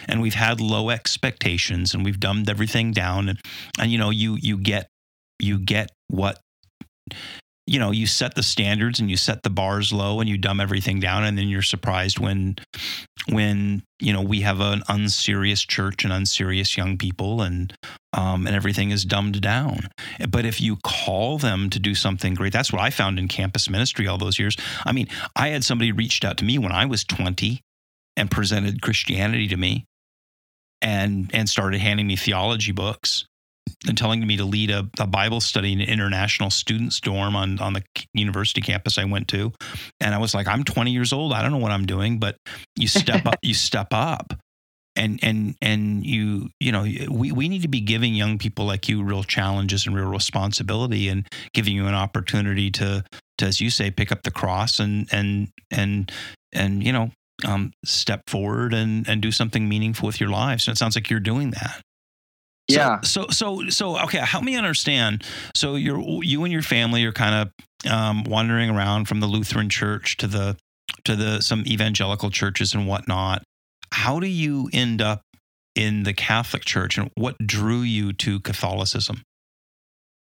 [0.09, 3.39] and we've had low expectations, and we've dumbed everything down, and
[3.79, 4.87] and you know you you get
[5.39, 6.37] you get what
[7.67, 10.59] you know you set the standards and you set the bars low and you dumb
[10.59, 12.55] everything down and then you're surprised when
[13.29, 17.73] when you know we have an unserious church and unserious young people and
[18.13, 19.89] um, and everything is dumbed down.
[20.29, 23.69] But if you call them to do something great that's what i found in campus
[23.69, 24.55] ministry all those years.
[24.85, 27.61] I mean i had somebody reached out to me when i was 20
[28.15, 29.85] and presented christianity to me
[30.81, 33.25] and and started handing me theology books
[33.87, 37.59] and telling me to lead a, a, Bible study in an international students dorm on,
[37.59, 39.51] on the university campus I went to.
[39.99, 41.33] And I was like, I'm 20 years old.
[41.33, 42.37] I don't know what I'm doing, but
[42.75, 44.33] you step up, you step up.
[44.95, 48.89] And, and, and you, you know, we, we need to be giving young people like
[48.89, 53.03] you real challenges and real responsibility and giving you an opportunity to,
[53.37, 56.11] to, as you say, pick up the cross and, and, and,
[56.51, 57.11] and, you know,
[57.45, 60.67] um, step forward and, and do something meaningful with your lives.
[60.67, 61.81] And it sounds like you're doing that.
[62.69, 63.01] So, yeah.
[63.01, 65.23] So so so okay, help me understand.
[65.55, 67.49] So you're you and your family are kind
[67.85, 70.57] of um, wandering around from the Lutheran church to the
[71.05, 73.43] to the some evangelical churches and whatnot.
[73.91, 75.21] How do you end up
[75.75, 79.21] in the Catholic Church, and what drew you to Catholicism?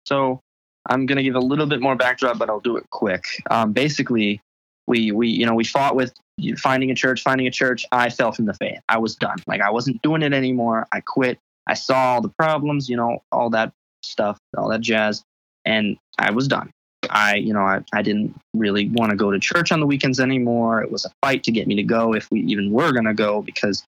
[0.05, 0.41] So
[0.89, 3.23] I'm going to give a little bit more backdrop, but I'll do it quick.
[3.49, 4.41] Um, basically,
[4.87, 6.13] we we you know we fought with
[6.57, 7.85] finding a church, finding a church.
[7.91, 8.79] I fell from the faith.
[8.89, 9.37] I was done.
[9.47, 10.87] Like I wasn't doing it anymore.
[10.91, 11.39] I quit.
[11.67, 15.23] I saw all the problems, you know, all that stuff, all that jazz,
[15.65, 16.71] and I was done.
[17.09, 20.19] I, you know, I, I didn't really want to go to church on the weekends
[20.19, 20.81] anymore.
[20.81, 23.13] It was a fight to get me to go if we even were going to
[23.13, 23.85] go because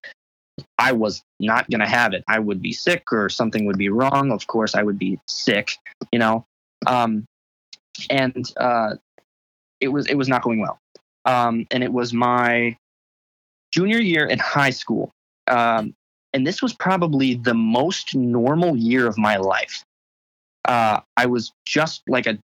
[0.78, 2.24] I was not going to have it.
[2.28, 4.30] I would be sick or something would be wrong.
[4.30, 5.72] Of course, I would be sick,
[6.12, 6.46] you know.
[6.86, 7.24] Um,
[8.08, 8.96] and uh,
[9.80, 10.78] it was it was not going well.
[11.24, 12.76] Um, and it was my
[13.72, 15.12] junior year in high school.
[15.46, 15.94] Um,
[16.32, 19.84] and this was probably the most normal year of my life.
[20.66, 22.38] Uh, I was just like a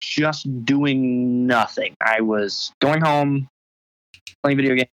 [0.00, 1.94] just doing nothing.
[2.00, 3.48] I was going home,
[4.42, 4.90] playing video games,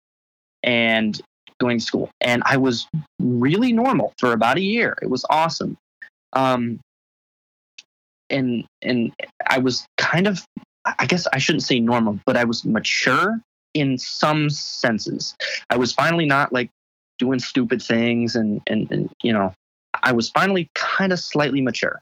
[0.63, 1.21] and
[1.61, 2.11] going to school.
[2.21, 2.87] And I was
[3.21, 4.97] really normal for about a year.
[5.03, 5.77] It was awesome.
[6.33, 6.81] Um,
[8.31, 9.13] and and
[9.47, 10.45] I was kind of,
[10.85, 13.41] I guess I shouldn't say normal, but I was mature
[13.75, 15.35] in some senses.
[15.69, 16.71] I was finally not like
[17.19, 19.53] doing stupid things and and, and you know
[20.03, 22.01] i was finally kind of slightly mature.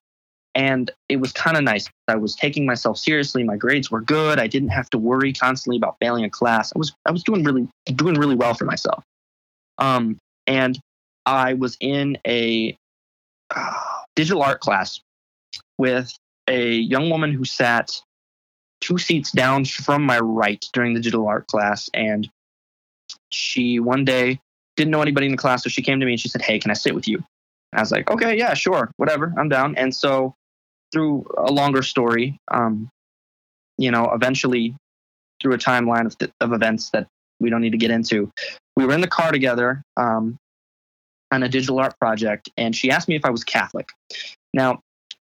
[0.55, 1.89] And it was kind of nice.
[2.09, 3.43] I was taking myself seriously.
[3.43, 4.39] My grades were good.
[4.39, 6.71] I didn't have to worry constantly about failing a class.
[6.77, 9.03] I was i was doing really doing really well for myself.
[9.79, 10.79] Um and
[11.25, 12.77] i was in a
[13.55, 15.01] uh, digital art class
[15.79, 16.13] with
[16.49, 17.91] a young woman who sat
[18.81, 21.89] two seats down from my right during the digital art class.
[21.95, 22.29] And
[23.31, 24.41] she one day
[24.83, 25.63] didn't know anybody in the class.
[25.63, 27.17] So she came to me and she said, Hey, can I sit with you?
[27.17, 29.77] And I was like, Okay, yeah, sure, whatever, I'm down.
[29.77, 30.35] And so
[30.93, 32.91] through a longer story, um,
[33.79, 34.75] you know, eventually
[35.41, 37.07] through a timeline of, of events that
[37.41, 38.31] we don't need to get into,
[38.77, 40.37] we were in the car together um,
[41.33, 43.89] on a digital art project, and she asked me if I was Catholic.
[44.55, 44.81] Now,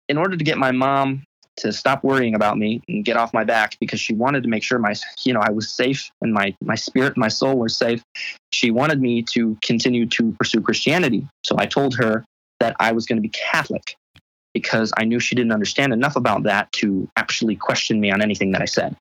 [0.09, 1.25] in order to get my mom
[1.59, 4.63] to stop worrying about me and get off my back because she wanted to make
[4.63, 4.95] sure my
[5.25, 8.03] you know I was safe and my my spirit my soul were safe.
[8.53, 11.27] She wanted me to continue to pursue Christianity.
[11.45, 12.25] So I told her
[12.61, 13.97] that I was going to be Catholic
[14.55, 18.53] because I knew she didn't understand enough about that to actually question me on anything
[18.53, 18.97] that I said.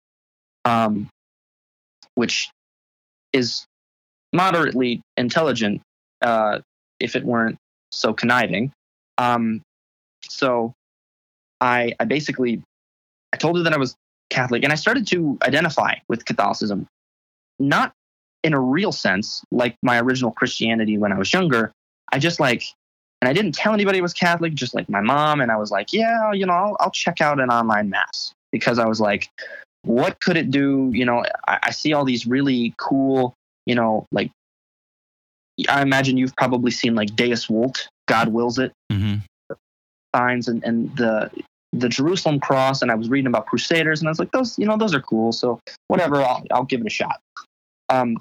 [0.65, 1.09] Um,
[2.15, 2.49] which
[3.33, 3.65] is
[4.33, 5.81] moderately intelligent
[6.21, 6.59] uh,
[6.99, 7.57] if it weren't
[7.91, 8.71] so conniving.
[9.17, 9.61] Um,
[10.23, 10.73] so
[11.61, 12.61] I, I basically
[13.33, 13.95] I told her that I was
[14.29, 16.87] Catholic and I started to identify with Catholicism.
[17.59, 17.93] Not
[18.43, 21.71] in a real sense, like my original Christianity when I was younger,
[22.11, 22.63] I just like,
[23.21, 25.41] and I didn't tell anybody I was Catholic, just like my mom.
[25.41, 28.77] And I was like, yeah, you know, I'll, I'll check out an online mass because
[28.79, 29.27] I was like,
[29.83, 30.91] what could it do?
[30.93, 33.33] You know, I, I see all these really cool,
[33.65, 34.31] you know, like,
[35.67, 39.15] I imagine you've probably seen like Deus Vult, God wills it, Mm hmm
[40.17, 41.29] signs and, and the
[41.73, 44.65] the Jerusalem cross, and I was reading about Crusaders, and I was like, those, you
[44.65, 45.31] know, those are cool.
[45.31, 45.59] So
[45.89, 47.19] whatever, I'll, I'll give it a shot.
[47.89, 48.17] Um,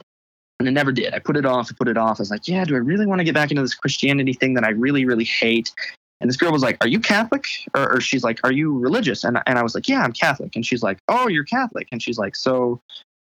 [0.58, 1.14] and I never did.
[1.14, 1.68] I put it off.
[1.70, 2.18] I put it off.
[2.18, 4.54] I was like, yeah, do I really want to get back into this Christianity thing
[4.54, 5.72] that I really, really hate?
[6.20, 7.44] And this girl was like, "Are you Catholic?"
[7.74, 10.56] Or, or she's like, "Are you religious?" And and I was like, "Yeah, I'm Catholic."
[10.56, 12.80] And she's like, "Oh, you're Catholic?" And she's like, "So,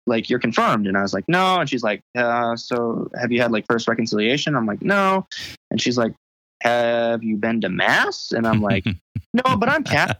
[0.05, 3.41] like, you're confirmed?" And I was like, "No." And she's like, uh, "So, have you
[3.41, 5.25] had like first reconciliation?" I'm like, "No."
[5.71, 6.13] And she's like,
[6.61, 8.85] "Have you been to mass?" And I'm like,
[9.33, 10.19] "No, but I'm Catholic."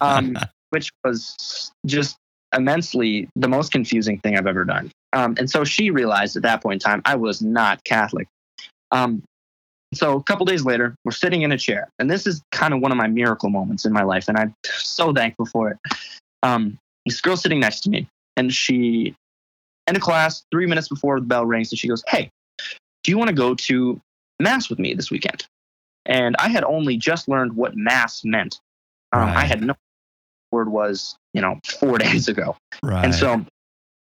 [0.00, 0.36] um,
[0.70, 2.16] which was just
[2.56, 4.90] immensely the most confusing thing I've ever done.
[5.12, 8.26] Um, and so she realized at that point in time I was not Catholic.
[8.90, 9.22] Um,
[9.94, 12.80] so a couple days later, we're sitting in a chair, and this is kind of
[12.80, 15.78] one of my miracle moments in my life, and I'm so thankful for it.
[16.42, 19.14] Um, this girl sitting next to me, and she,
[19.86, 22.28] in a class, three minutes before the bell rings, and she goes, "Hey,
[23.02, 23.98] do you want to go to
[24.40, 25.46] mass with me this weekend?"
[26.06, 28.60] And I had only just learned what mass meant.
[29.12, 29.74] Um, I had no
[30.50, 32.56] word was, you know, four days ago.
[32.82, 33.04] Right.
[33.04, 33.44] And so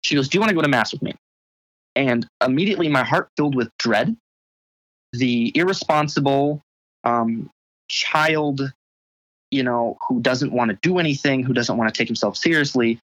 [0.02, 1.14] she goes, Do you want to go to Mass with me?
[1.94, 4.16] And immediately my heart filled with dread.
[5.12, 6.62] The irresponsible
[7.04, 7.50] um,
[7.88, 8.72] child,
[9.50, 12.98] you know, who doesn't want to do anything, who doesn't want to take himself seriously,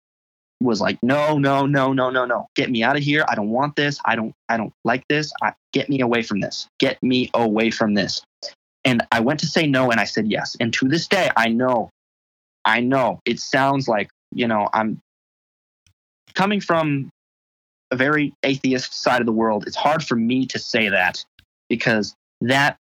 [0.61, 2.47] was like, No, no, no, no, no, no.
[2.55, 3.25] Get me out of here.
[3.27, 3.99] I don't want this.
[4.05, 5.31] I don't I don't like this.
[5.41, 6.67] I, get me away from this.
[6.79, 8.21] Get me away from this.
[8.83, 10.55] And I went to say no and I said yes.
[10.59, 11.89] And to this day, I know,
[12.63, 14.99] I know it sounds like, you know, I'm
[16.33, 17.11] coming from
[17.91, 21.23] a very atheist side of the world, it's hard for me to say that
[21.69, 22.77] because that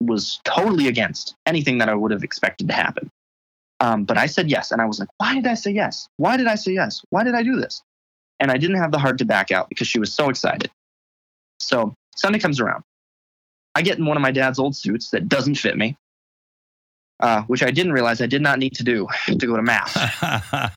[0.00, 3.10] was totally against anything that I would have expected to happen.
[3.80, 4.72] Um, but I said yes.
[4.72, 6.08] And I was like, why did I say yes?
[6.16, 7.02] Why did I say yes?
[7.10, 7.82] Why did I do this?
[8.40, 10.70] And I didn't have the heart to back out because she was so excited.
[11.60, 12.82] So Sunday comes around.
[13.74, 15.96] I get in one of my dad's old suits that doesn't fit me,
[17.20, 19.96] uh, which I didn't realize I did not need to do to go to Mass.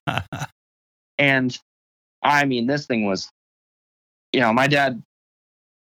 [1.19, 1.55] And
[2.23, 3.29] I mean, this thing was,
[4.33, 5.03] you know, my dad,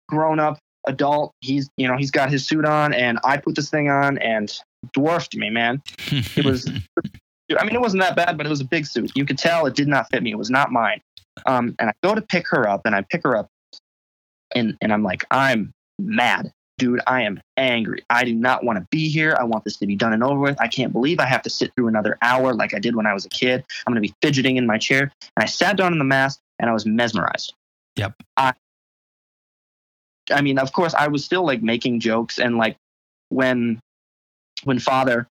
[0.07, 3.69] grown up adult, he's, you know, he's got his suit on, and I put this
[3.69, 4.49] thing on and
[4.93, 5.81] dwarfed me, man.
[6.35, 6.67] It was,
[7.57, 9.11] I mean, it wasn't that bad, but it was a big suit.
[9.15, 10.31] You could tell it did not fit me.
[10.31, 11.01] It was not mine.
[11.45, 13.47] Um, and I go to pick her up, and I pick her up,
[14.55, 16.51] and and I'm like, I'm mad.
[16.77, 18.03] Dude, I am angry.
[18.09, 19.35] I do not want to be here.
[19.39, 20.61] I want this to be done and over with.
[20.61, 23.15] I can't believe I have to sit through another hour like I did when I
[23.15, 23.65] was a kid.
[23.85, 25.11] I'm going to be fidgeting in my chair.
[25.35, 27.55] And I sat down in the mass and I was mesmerized.
[27.95, 28.13] Yep.
[28.37, 28.53] I,
[30.31, 32.77] I mean, of course, I was still like making jokes and like
[33.29, 33.79] when
[34.67, 35.27] when father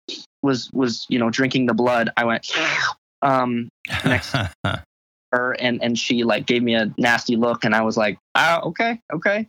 [0.44, 2.52] was was you know drinking the blood, I went
[3.22, 3.70] um
[4.06, 4.36] next
[5.32, 8.62] her and and she like gave me a nasty look and I was like, ah,
[8.64, 9.48] okay, okay.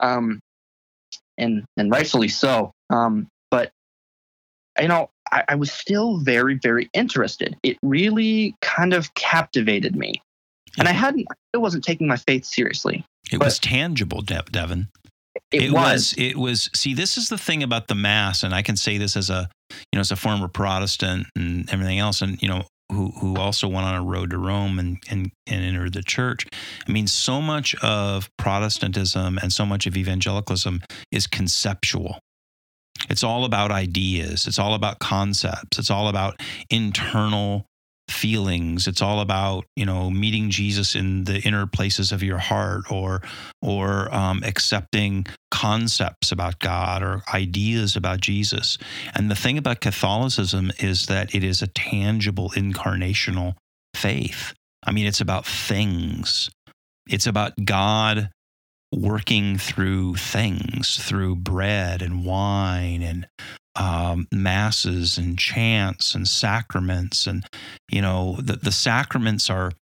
[0.00, 0.38] Um
[1.38, 2.70] and and rightfully so.
[2.90, 3.70] Um but
[4.80, 7.56] you know, I, I was still very, very interested.
[7.62, 10.20] It really kind of captivated me.
[10.76, 13.04] And I hadn't I still wasn't taking my faith seriously.
[13.32, 14.88] It but- was tangible, De- Devin.
[15.50, 16.14] It, was.
[16.16, 16.70] It was.
[16.74, 19.48] See, this is the thing about the mass, and I can say this as a,
[19.70, 23.68] you know, as a former Protestant and everything else, and you know, who who also
[23.68, 26.46] went on a road to Rome and and and entered the church.
[26.86, 32.18] I mean, so much of Protestantism and so much of evangelicalism is conceptual.
[33.10, 34.46] It's all about ideas.
[34.46, 35.78] It's all about concepts.
[35.78, 37.66] It's all about internal
[38.08, 38.86] feelings.
[38.86, 43.22] It's all about you know meeting jesus in the inner places of your heart or
[43.62, 48.78] or um, accepting concepts about god or ideas about jesus.
[49.14, 53.54] And the thing about catholicism is that it is a tangible incarnational
[53.94, 54.52] faith.
[54.84, 56.50] I mean it's about things.
[57.08, 58.30] It's about god
[58.92, 63.26] working through things through bread and wine and
[63.76, 67.26] um, masses and chants and sacraments.
[67.26, 67.44] And
[67.88, 69.72] you know the, the sacraments are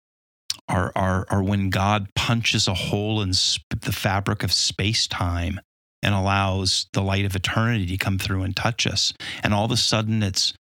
[0.68, 5.60] are are are when God punches a hole in sp- the fabric of space time
[6.02, 9.12] and allows the light of eternity to come through and touch us.
[9.42, 10.52] And all of a sudden it's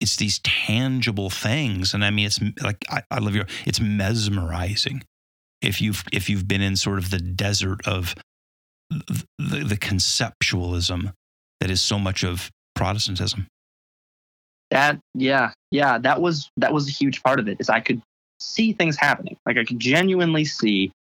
[0.00, 1.94] it's these tangible things.
[1.94, 5.02] And I mean it's like I, I love your it's mesmerizing.
[5.60, 8.14] If you've if you've been in sort of the desert of
[8.90, 11.12] the, the, the conceptualism
[11.60, 13.46] that is so much of Protestantism.
[14.70, 17.56] that yeah, yeah, that was that was a huge part of it.
[17.60, 18.00] Is I could
[18.40, 19.36] see things happening.
[19.46, 20.92] Like I could genuinely see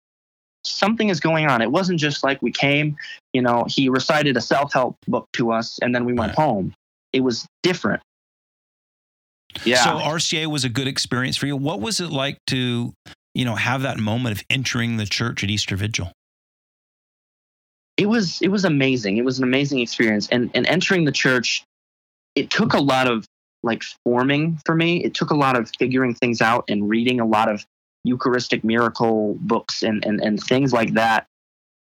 [0.65, 1.63] something is going on.
[1.63, 2.97] It wasn't just like we came,
[3.33, 6.39] you know, he recited a self help book to us and then we went Right.
[6.45, 6.75] home.
[7.13, 8.03] It was different.
[9.65, 9.85] Yeah.
[9.85, 11.57] So RCIA was a good experience for you.
[11.57, 12.93] What was it like to,
[13.35, 16.11] you know, have that moment of entering the church at Easter Vigil?
[17.97, 19.17] It was it was amazing.
[19.17, 20.29] It was an amazing experience.
[20.31, 21.65] And and entering the church,
[22.35, 23.25] it took a lot of
[23.63, 25.03] like forming for me.
[25.03, 27.65] It took a lot of figuring things out and reading a lot of
[28.05, 31.27] Eucharistic miracle books and and, and things like that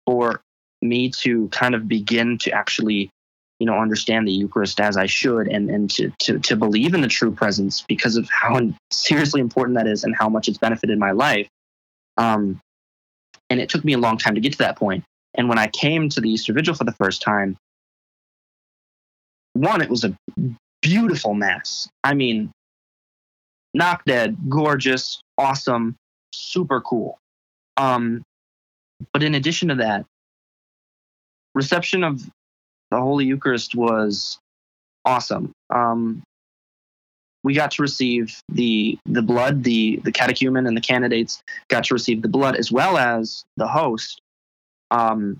[0.05, 0.41] for
[0.81, 3.11] me to kind of begin to actually
[3.59, 7.01] you know understand the Eucharist as I should and and to to to believe in
[7.01, 10.97] the true presence because of how seriously important that is and how much it's benefited
[10.97, 11.47] my life.
[12.17, 12.59] Um,
[13.51, 15.03] and it took me a long time to get to that point.
[15.35, 17.57] And when I came to the Easter Vigil for the first time,
[19.53, 20.15] one, it was a
[20.81, 21.87] beautiful mass.
[22.03, 22.51] I mean,
[23.73, 25.95] knock dead, gorgeous, awesome,
[26.33, 27.17] super cool.
[27.77, 28.23] Um,
[29.13, 30.05] but in addition to that,
[31.55, 32.21] reception of
[32.91, 34.37] the Holy Eucharist was
[35.05, 35.51] awesome.
[35.69, 36.23] Um,
[37.43, 41.93] we got to receive the the blood, the the catechumen and the candidates got to
[41.93, 44.21] receive the blood as well as the host
[44.91, 45.39] um,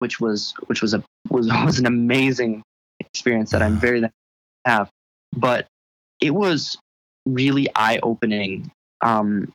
[0.00, 2.62] which was which was a was was an amazing
[2.98, 4.16] experience that I'm very thankful
[4.64, 4.90] to have.
[5.36, 5.66] But
[6.20, 6.76] it was
[7.26, 9.52] really eye opening um,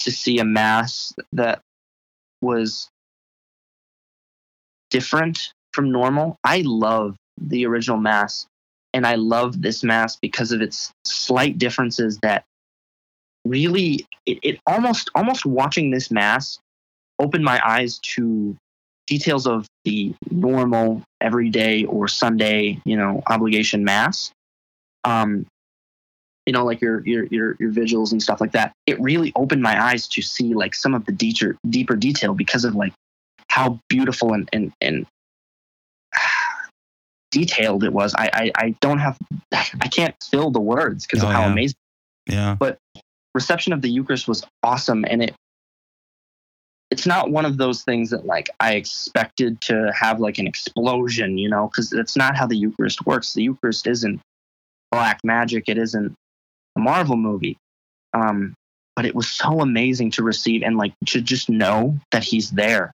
[0.00, 1.60] to see a mass that
[2.42, 2.88] was
[4.90, 6.36] different from normal.
[6.44, 8.46] I love the original mass,
[8.92, 12.44] and I love this mass because of its slight differences that
[13.44, 16.58] really it, it almost almost watching this mass
[17.18, 18.56] opened my eyes to
[19.06, 24.30] details of the normal everyday or Sunday, you know, obligation mass.
[25.04, 25.46] Um,
[26.46, 28.72] you know, like your your your your vigils and stuff like that.
[28.86, 32.64] It really opened my eyes to see like some of the deeper deeper detail because
[32.64, 32.92] of like
[33.48, 35.06] how beautiful and and and
[37.30, 38.14] detailed it was.
[38.14, 39.18] I I, I don't have
[39.52, 41.52] I can't fill the words because Oh, of how yeah.
[41.52, 41.76] amazing
[42.26, 42.56] Yeah.
[42.58, 42.78] But
[43.34, 45.34] reception of the Eucharist was awesome, and it
[46.90, 51.36] it's not one of those things that like I expected to have like an explosion,
[51.36, 53.34] you know, because that's not how the Eucharist works.
[53.34, 54.20] The Eucharist isn't
[54.90, 55.64] black magic.
[55.68, 56.14] It isn't
[56.76, 57.58] a Marvel movie.
[58.14, 58.54] Um,
[58.96, 62.90] but it was so amazing to receive and like to just know that he's there.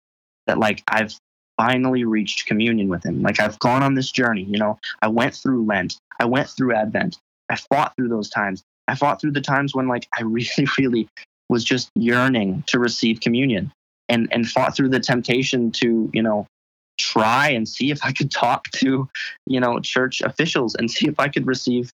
[0.46, 1.14] That like I've
[1.56, 3.22] finally reached communion with him.
[3.22, 4.42] Like I've gone on this journey.
[4.42, 5.96] You know, I went through Lent.
[6.18, 7.18] I went through Advent.
[7.48, 8.62] I fought through those times.
[8.88, 11.08] I fought through the times when like I really, really
[11.48, 13.70] was just yearning to receive communion
[14.08, 16.46] and and fought through the temptation to, you know,
[16.98, 19.08] try and see if I could talk to,
[19.46, 21.90] you know, church officials and see if I could receive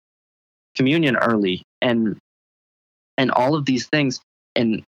[0.75, 2.17] communion early and
[3.17, 4.19] and all of these things
[4.55, 4.83] and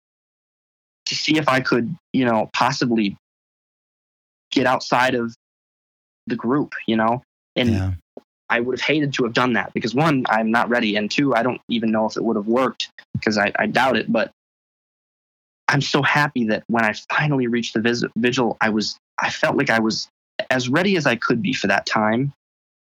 [1.06, 3.18] to see if I could, you know, possibly
[4.52, 5.36] get outside of
[6.28, 7.24] the group, you know.
[7.56, 7.92] And yeah.
[8.50, 11.36] I would have hated to have done that because one, I'm not ready, and two,
[11.36, 14.12] I don't even know if it would have worked because I, I doubt it.
[14.12, 14.32] But
[15.70, 19.56] I'm so happy that when I finally reached the vis- vigil, I was I felt
[19.56, 20.10] like I was
[20.50, 22.34] as ready as I could be for that time.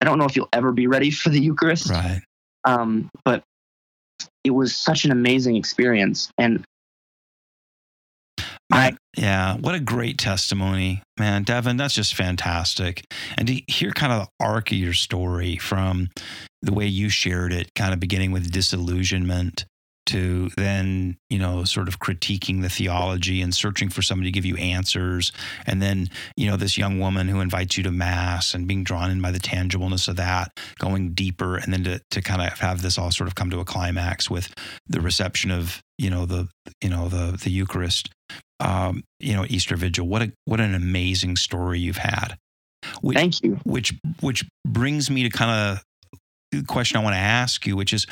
[0.00, 2.22] I don't know if you'll ever be ready for the Eucharist, Right.
[2.64, 3.42] um, but
[4.44, 6.64] it was such an amazing experience, and
[8.72, 11.44] I- yeah, what a great testimony, man.
[11.44, 13.04] Devin, that's just fantastic.
[13.38, 16.10] And to hear kind of the arc of your story from
[16.62, 19.64] the way you shared it, kind of beginning with disillusionment
[20.06, 24.44] to then, you know, sort of critiquing the theology and searching for somebody to give
[24.44, 25.32] you answers.
[25.66, 29.10] And then, you know, this young woman who invites you to mass and being drawn
[29.10, 32.82] in by the tangibleness of that, going deeper, and then to, to kind of have
[32.82, 34.52] this all sort of come to a climax with
[34.86, 36.48] the reception of, you know, the,
[36.82, 38.10] you know, the, the Eucharist
[38.60, 40.06] um, you know, Easter Vigil.
[40.06, 42.36] What a what an amazing story you've had.
[43.00, 43.58] Which, thank you.
[43.64, 45.82] which which brings me to kind of
[46.52, 48.06] the question I want to ask you, which is,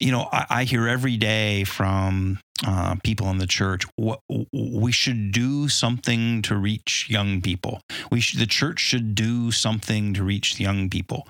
[0.00, 4.20] you know, I, I hear every day from uh, people in the church, what
[4.52, 7.80] we should do something to reach young people.
[8.10, 11.28] We should, the church should do something to reach young people.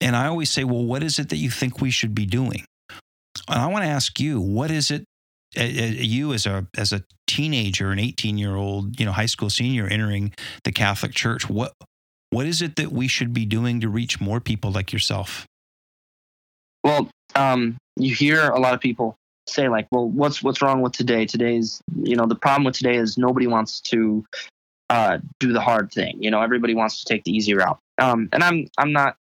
[0.00, 2.64] And I always say, well, what is it that you think we should be doing?
[3.48, 5.04] And I want to ask you, what is it?
[5.58, 9.50] uh, You as a as a teenager, an eighteen year old, you know, high school
[9.50, 10.32] senior entering
[10.64, 11.72] the Catholic Church, what
[12.30, 15.46] what is it that we should be doing to reach more people like yourself?
[16.82, 19.16] Well, um, you hear a lot of people
[19.46, 21.26] say like, "Well, what's what's wrong with today?
[21.26, 24.24] Today's, you know, the problem with today is nobody wants to
[24.90, 26.22] uh, do the hard thing.
[26.22, 29.16] You know, everybody wants to take the easy route." Um, and I'm I'm not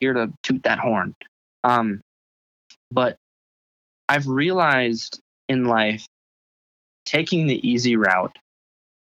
[0.00, 1.14] here to toot that horn,
[1.62, 2.00] um,
[2.90, 3.16] but
[4.08, 6.06] I've realized in life
[7.04, 8.36] taking the easy route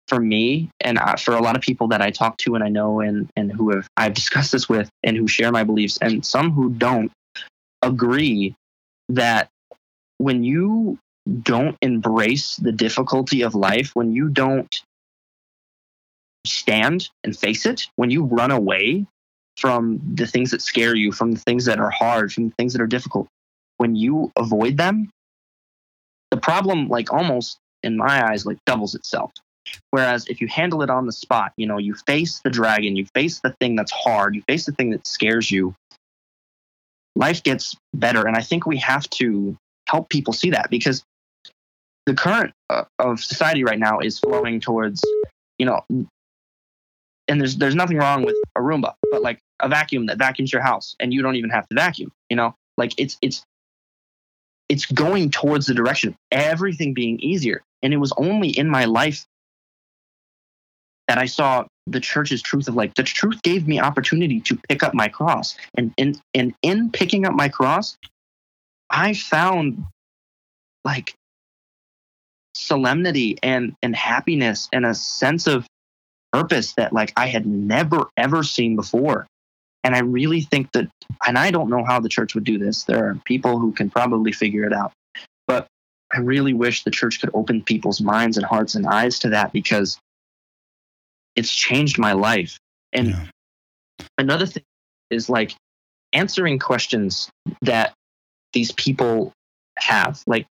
[0.08, 2.68] for me and uh, for a lot of people that I talk to and I
[2.68, 6.26] know and and who have I've discussed this with and who share my beliefs and
[6.26, 7.12] some who don't
[7.82, 8.54] agree
[9.08, 9.48] that
[10.18, 10.98] when you
[11.42, 14.82] don't embrace the difficulty of life, when you don't
[16.46, 19.06] stand and face it, when you run away
[19.56, 22.72] from the things that scare you, from the things that are hard, from the things
[22.72, 23.28] that are difficult,
[23.76, 25.10] when you avoid them,
[26.30, 29.32] the problem, like almost in my eyes, like doubles itself.
[29.90, 33.06] Whereas if you handle it on the spot, you know, you face the dragon, you
[33.14, 35.74] face the thing that's hard, you face the thing that scares you,
[37.20, 38.26] life gets better.
[38.26, 39.56] And I think we have to
[39.86, 41.04] help people see that because
[42.06, 45.04] the current uh, of society right now is flowing towards,
[45.58, 45.82] you know,
[47.28, 50.62] and there's there's nothing wrong with a Roomba, but like a vacuum that vacuums your
[50.62, 52.54] house and you don't even have to vacuum, you know?
[52.76, 53.44] Like it's it's
[54.68, 57.62] it's going towards the direction of everything being easier.
[57.82, 59.26] And it was only in my life
[61.06, 64.82] that I saw the church's truth of like the truth gave me opportunity to pick
[64.82, 65.56] up my cross.
[65.76, 67.96] And in and in picking up my cross,
[68.88, 69.84] I found
[70.84, 71.14] like
[72.54, 75.66] solemnity and and happiness and a sense of
[76.32, 79.26] purpose that like I had never ever seen before.
[79.82, 80.88] And I really think that
[81.26, 82.84] and I don't know how the church would do this.
[82.84, 84.92] There are people who can probably figure it out.
[85.46, 85.66] But
[86.12, 89.52] I really wish the church could open people's minds and hearts and eyes to that
[89.52, 89.98] because
[91.36, 92.58] it's changed my life.
[92.92, 93.26] And yeah.
[94.18, 94.64] another thing
[95.10, 95.54] is like
[96.12, 97.30] answering questions
[97.62, 97.92] that
[98.52, 99.32] these people
[99.78, 100.46] have, like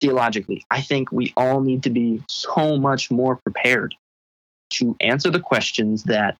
[0.00, 0.64] theologically.
[0.70, 3.94] I think we all need to be so much more prepared
[4.70, 6.36] to answer the questions that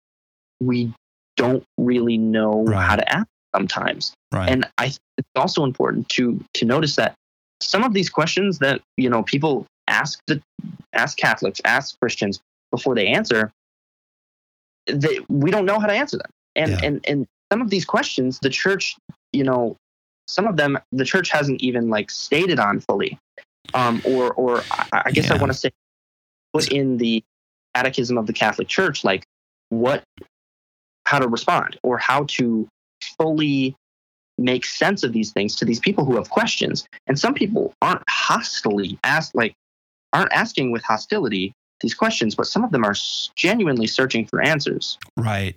[0.60, 0.92] we
[1.36, 2.82] don't really know right.
[2.82, 4.14] how to ask sometimes.
[4.32, 4.50] Right.
[4.50, 7.14] And I it's also important to to notice that
[7.60, 10.42] some of these questions that you know people ask the
[10.92, 12.40] ask Catholics, ask Christians
[12.70, 13.52] before they answer,
[14.86, 16.30] they, we don't know how to answer them.
[16.56, 16.80] And yeah.
[16.82, 18.96] and and some of these questions, the church,
[19.32, 19.76] you know,
[20.28, 23.18] some of them the church hasn't even like stated on fully,
[23.74, 25.34] um, or or I, I guess yeah.
[25.34, 25.70] I want to say
[26.52, 27.22] put in the
[27.74, 29.24] catechism of the Catholic Church, like
[29.68, 30.04] what,
[31.04, 32.68] how to respond or how to
[33.18, 33.74] fully
[34.38, 36.86] make sense of these things to these people who have questions.
[37.06, 39.54] And some people aren't hostilely asked, like
[40.12, 42.94] aren't asking with hostility these questions, but some of them are
[43.36, 44.98] genuinely searching for answers.
[45.16, 45.56] Right.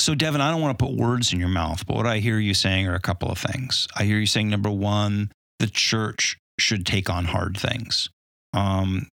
[0.00, 2.38] So, Devin, I don't want to put words in your mouth, but what I hear
[2.38, 3.88] you saying are a couple of things.
[3.96, 8.08] I hear you saying, number one, the church should take on hard things.
[8.52, 9.08] Um,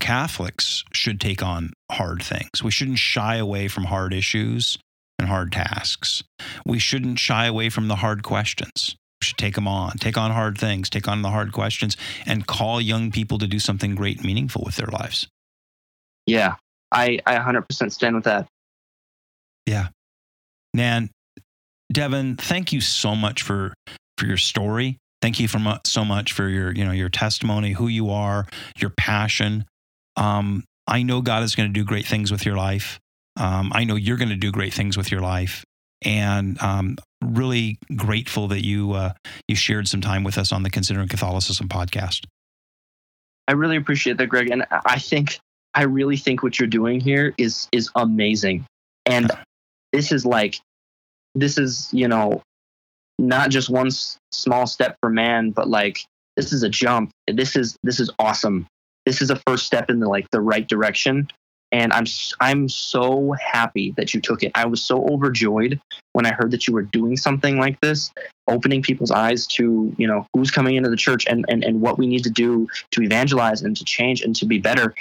[0.00, 2.62] Catholics should take on hard things.
[2.62, 4.78] We shouldn't shy away from hard issues
[5.18, 6.22] and hard tasks.
[6.64, 8.96] We shouldn't shy away from the hard questions.
[9.20, 11.96] We should take them on, take on hard things, take on the hard questions,
[12.26, 15.26] and call young people to do something great and meaningful with their lives.
[16.28, 16.56] Yeah,
[16.92, 18.46] I, I 100% stand with that.
[19.66, 19.88] Yeah.
[20.74, 21.10] Man,
[21.92, 23.72] Devin, thank you so much for
[24.18, 24.98] for your story.
[25.22, 28.90] Thank you for so much for your, you know, your testimony, who you are, your
[28.90, 29.64] passion.
[30.16, 32.98] Um, I know God is going to do great things with your life.
[33.36, 35.64] Um, I know you're going to do great things with your life,
[36.04, 39.12] and um, really grateful that you uh,
[39.46, 42.24] you shared some time with us on the Considering Catholicism podcast.
[43.46, 45.38] I really appreciate that, Greg, and I think
[45.74, 48.64] I really think what you're doing here is is amazing,
[49.06, 49.42] and uh-huh.
[49.92, 50.60] this is like
[51.34, 52.42] this is you know
[53.18, 56.04] not just one s- small step for man, but like
[56.36, 57.10] this is a jump.
[57.26, 58.66] This is this is awesome.
[59.06, 61.28] This is a first step in the like the right direction.
[61.70, 62.06] And i'm
[62.40, 64.52] i'm so happy that you took it.
[64.54, 65.78] I was so overjoyed
[66.14, 68.10] when i heard that you were doing something like this
[68.48, 71.98] opening people's eyes to you know who's coming into the church and and, and what
[71.98, 74.94] we need to do to evangelize and to change and to be better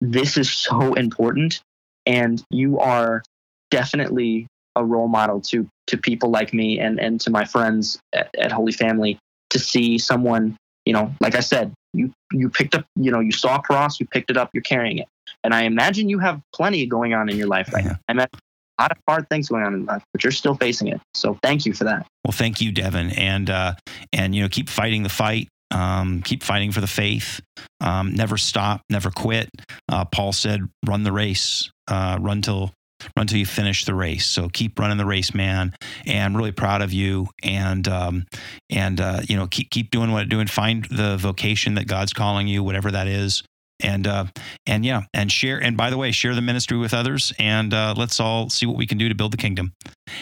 [0.00, 1.60] this is so important
[2.06, 3.22] and you are
[3.70, 8.28] definitely a role model to to people like me and and to my friends at,
[8.38, 9.18] at holy family
[9.50, 13.32] to see someone you know like i said you you picked up you know you
[13.32, 15.08] saw a cross you picked it up you're carrying it.
[15.42, 17.84] And i imagine you have plenty going on in your life right?
[17.84, 17.90] Yeah.
[17.90, 18.38] now i imagine
[18.78, 21.00] a lot of hard things going on in life but you're still facing it.
[21.14, 22.06] So thank you for that.
[22.24, 23.10] Well thank you devin.
[23.10, 23.74] And uh
[24.12, 27.40] and you know keep fighting the fight um, keep fighting for the faith.
[27.80, 29.50] Um, never stop, never quit.
[29.88, 32.72] Uh, Paul said, "Run the race, uh, run till
[33.16, 34.26] run till you finish the race.
[34.26, 35.74] So keep running the race, man.
[36.06, 37.28] And I'm really proud of you.
[37.42, 38.26] And um,
[38.70, 40.46] and uh, you know, keep keep doing what you're doing.
[40.46, 43.42] Find the vocation that God's calling you, whatever that is.
[43.80, 44.24] And uh,
[44.66, 45.62] and yeah, and share.
[45.62, 47.32] And by the way, share the ministry with others.
[47.38, 49.72] And uh, let's all see what we can do to build the kingdom.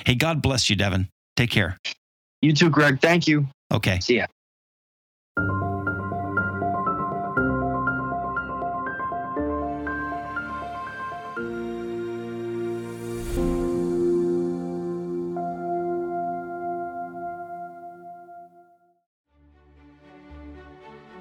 [0.04, 1.08] Hey, God bless you, Devin.
[1.36, 1.78] Take care.
[2.42, 3.00] You too, Greg.
[3.00, 3.46] Thank you.
[3.72, 4.00] Okay.
[4.00, 4.26] See ya.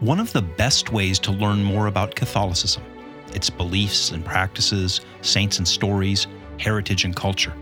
[0.04, 2.84] One of the best ways to learn more about Catholicism,
[3.34, 6.28] its beliefs and practices, saints and stories,
[6.60, 7.54] heritage and culture,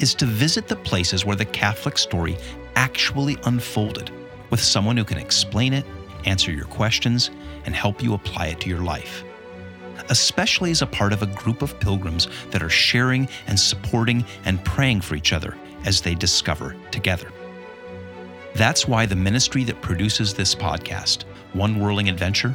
[0.00, 2.38] is to visit the places where the Catholic story
[2.74, 4.10] actually unfolded
[4.48, 5.84] with someone who can explain it,
[6.24, 7.30] answer your questions,
[7.66, 9.22] and help you apply it to your life.
[10.08, 14.64] Especially as a part of a group of pilgrims that are sharing and supporting and
[14.64, 15.54] praying for each other
[15.84, 17.30] as they discover together.
[18.54, 22.54] That's why the ministry that produces this podcast, One Whirling Adventure,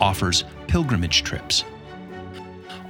[0.00, 1.64] offers pilgrimage trips.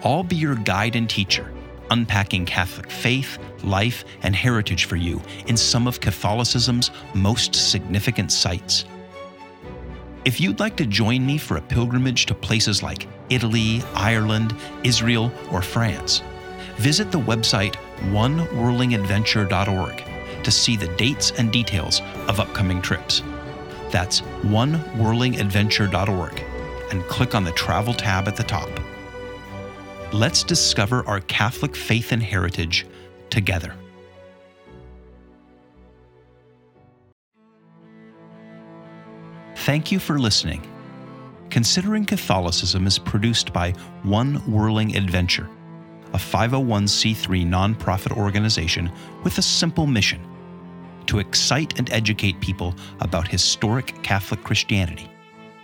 [0.05, 1.53] I'll be your guide and teacher,
[1.91, 8.85] unpacking Catholic faith, life, and heritage for you in some of Catholicism's most significant sites.
[10.25, 15.33] If you'd like to join me for a pilgrimage to places like Italy, Ireland, Israel,
[15.51, 16.23] or France,
[16.77, 17.75] visit the website
[18.11, 20.05] onewhirlingadventure.org
[20.45, 23.23] to see the dates and details of upcoming trips.
[23.93, 26.45] That's onewhirlingadventure.org
[26.91, 28.69] and click on the Travel tab at the top.
[30.13, 32.87] Let's discover our Catholic faith and heritage
[33.31, 33.77] together.
[39.57, 40.67] Thank you for listening.
[41.51, 43.73] Considering Catholicism is produced by
[44.03, 45.49] One Whirling Adventure,
[46.15, 48.91] a 501c3 nonprofit organization
[49.23, 50.21] with a simple mission
[51.07, 55.11] to excite and educate people about historic Catholic Christianity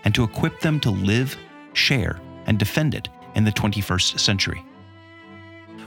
[0.05, 1.37] and to equip them to live,
[1.73, 4.65] share, and defend it in the 21st century.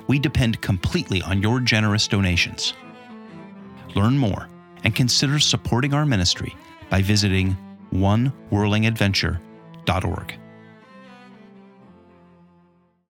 [0.08, 2.74] We depend completely on your generous donations.
[3.96, 4.48] Learn more
[4.84, 6.56] and consider supporting our ministry
[6.90, 7.58] by visiting
[7.94, 10.41] onewhirlingadventure.org.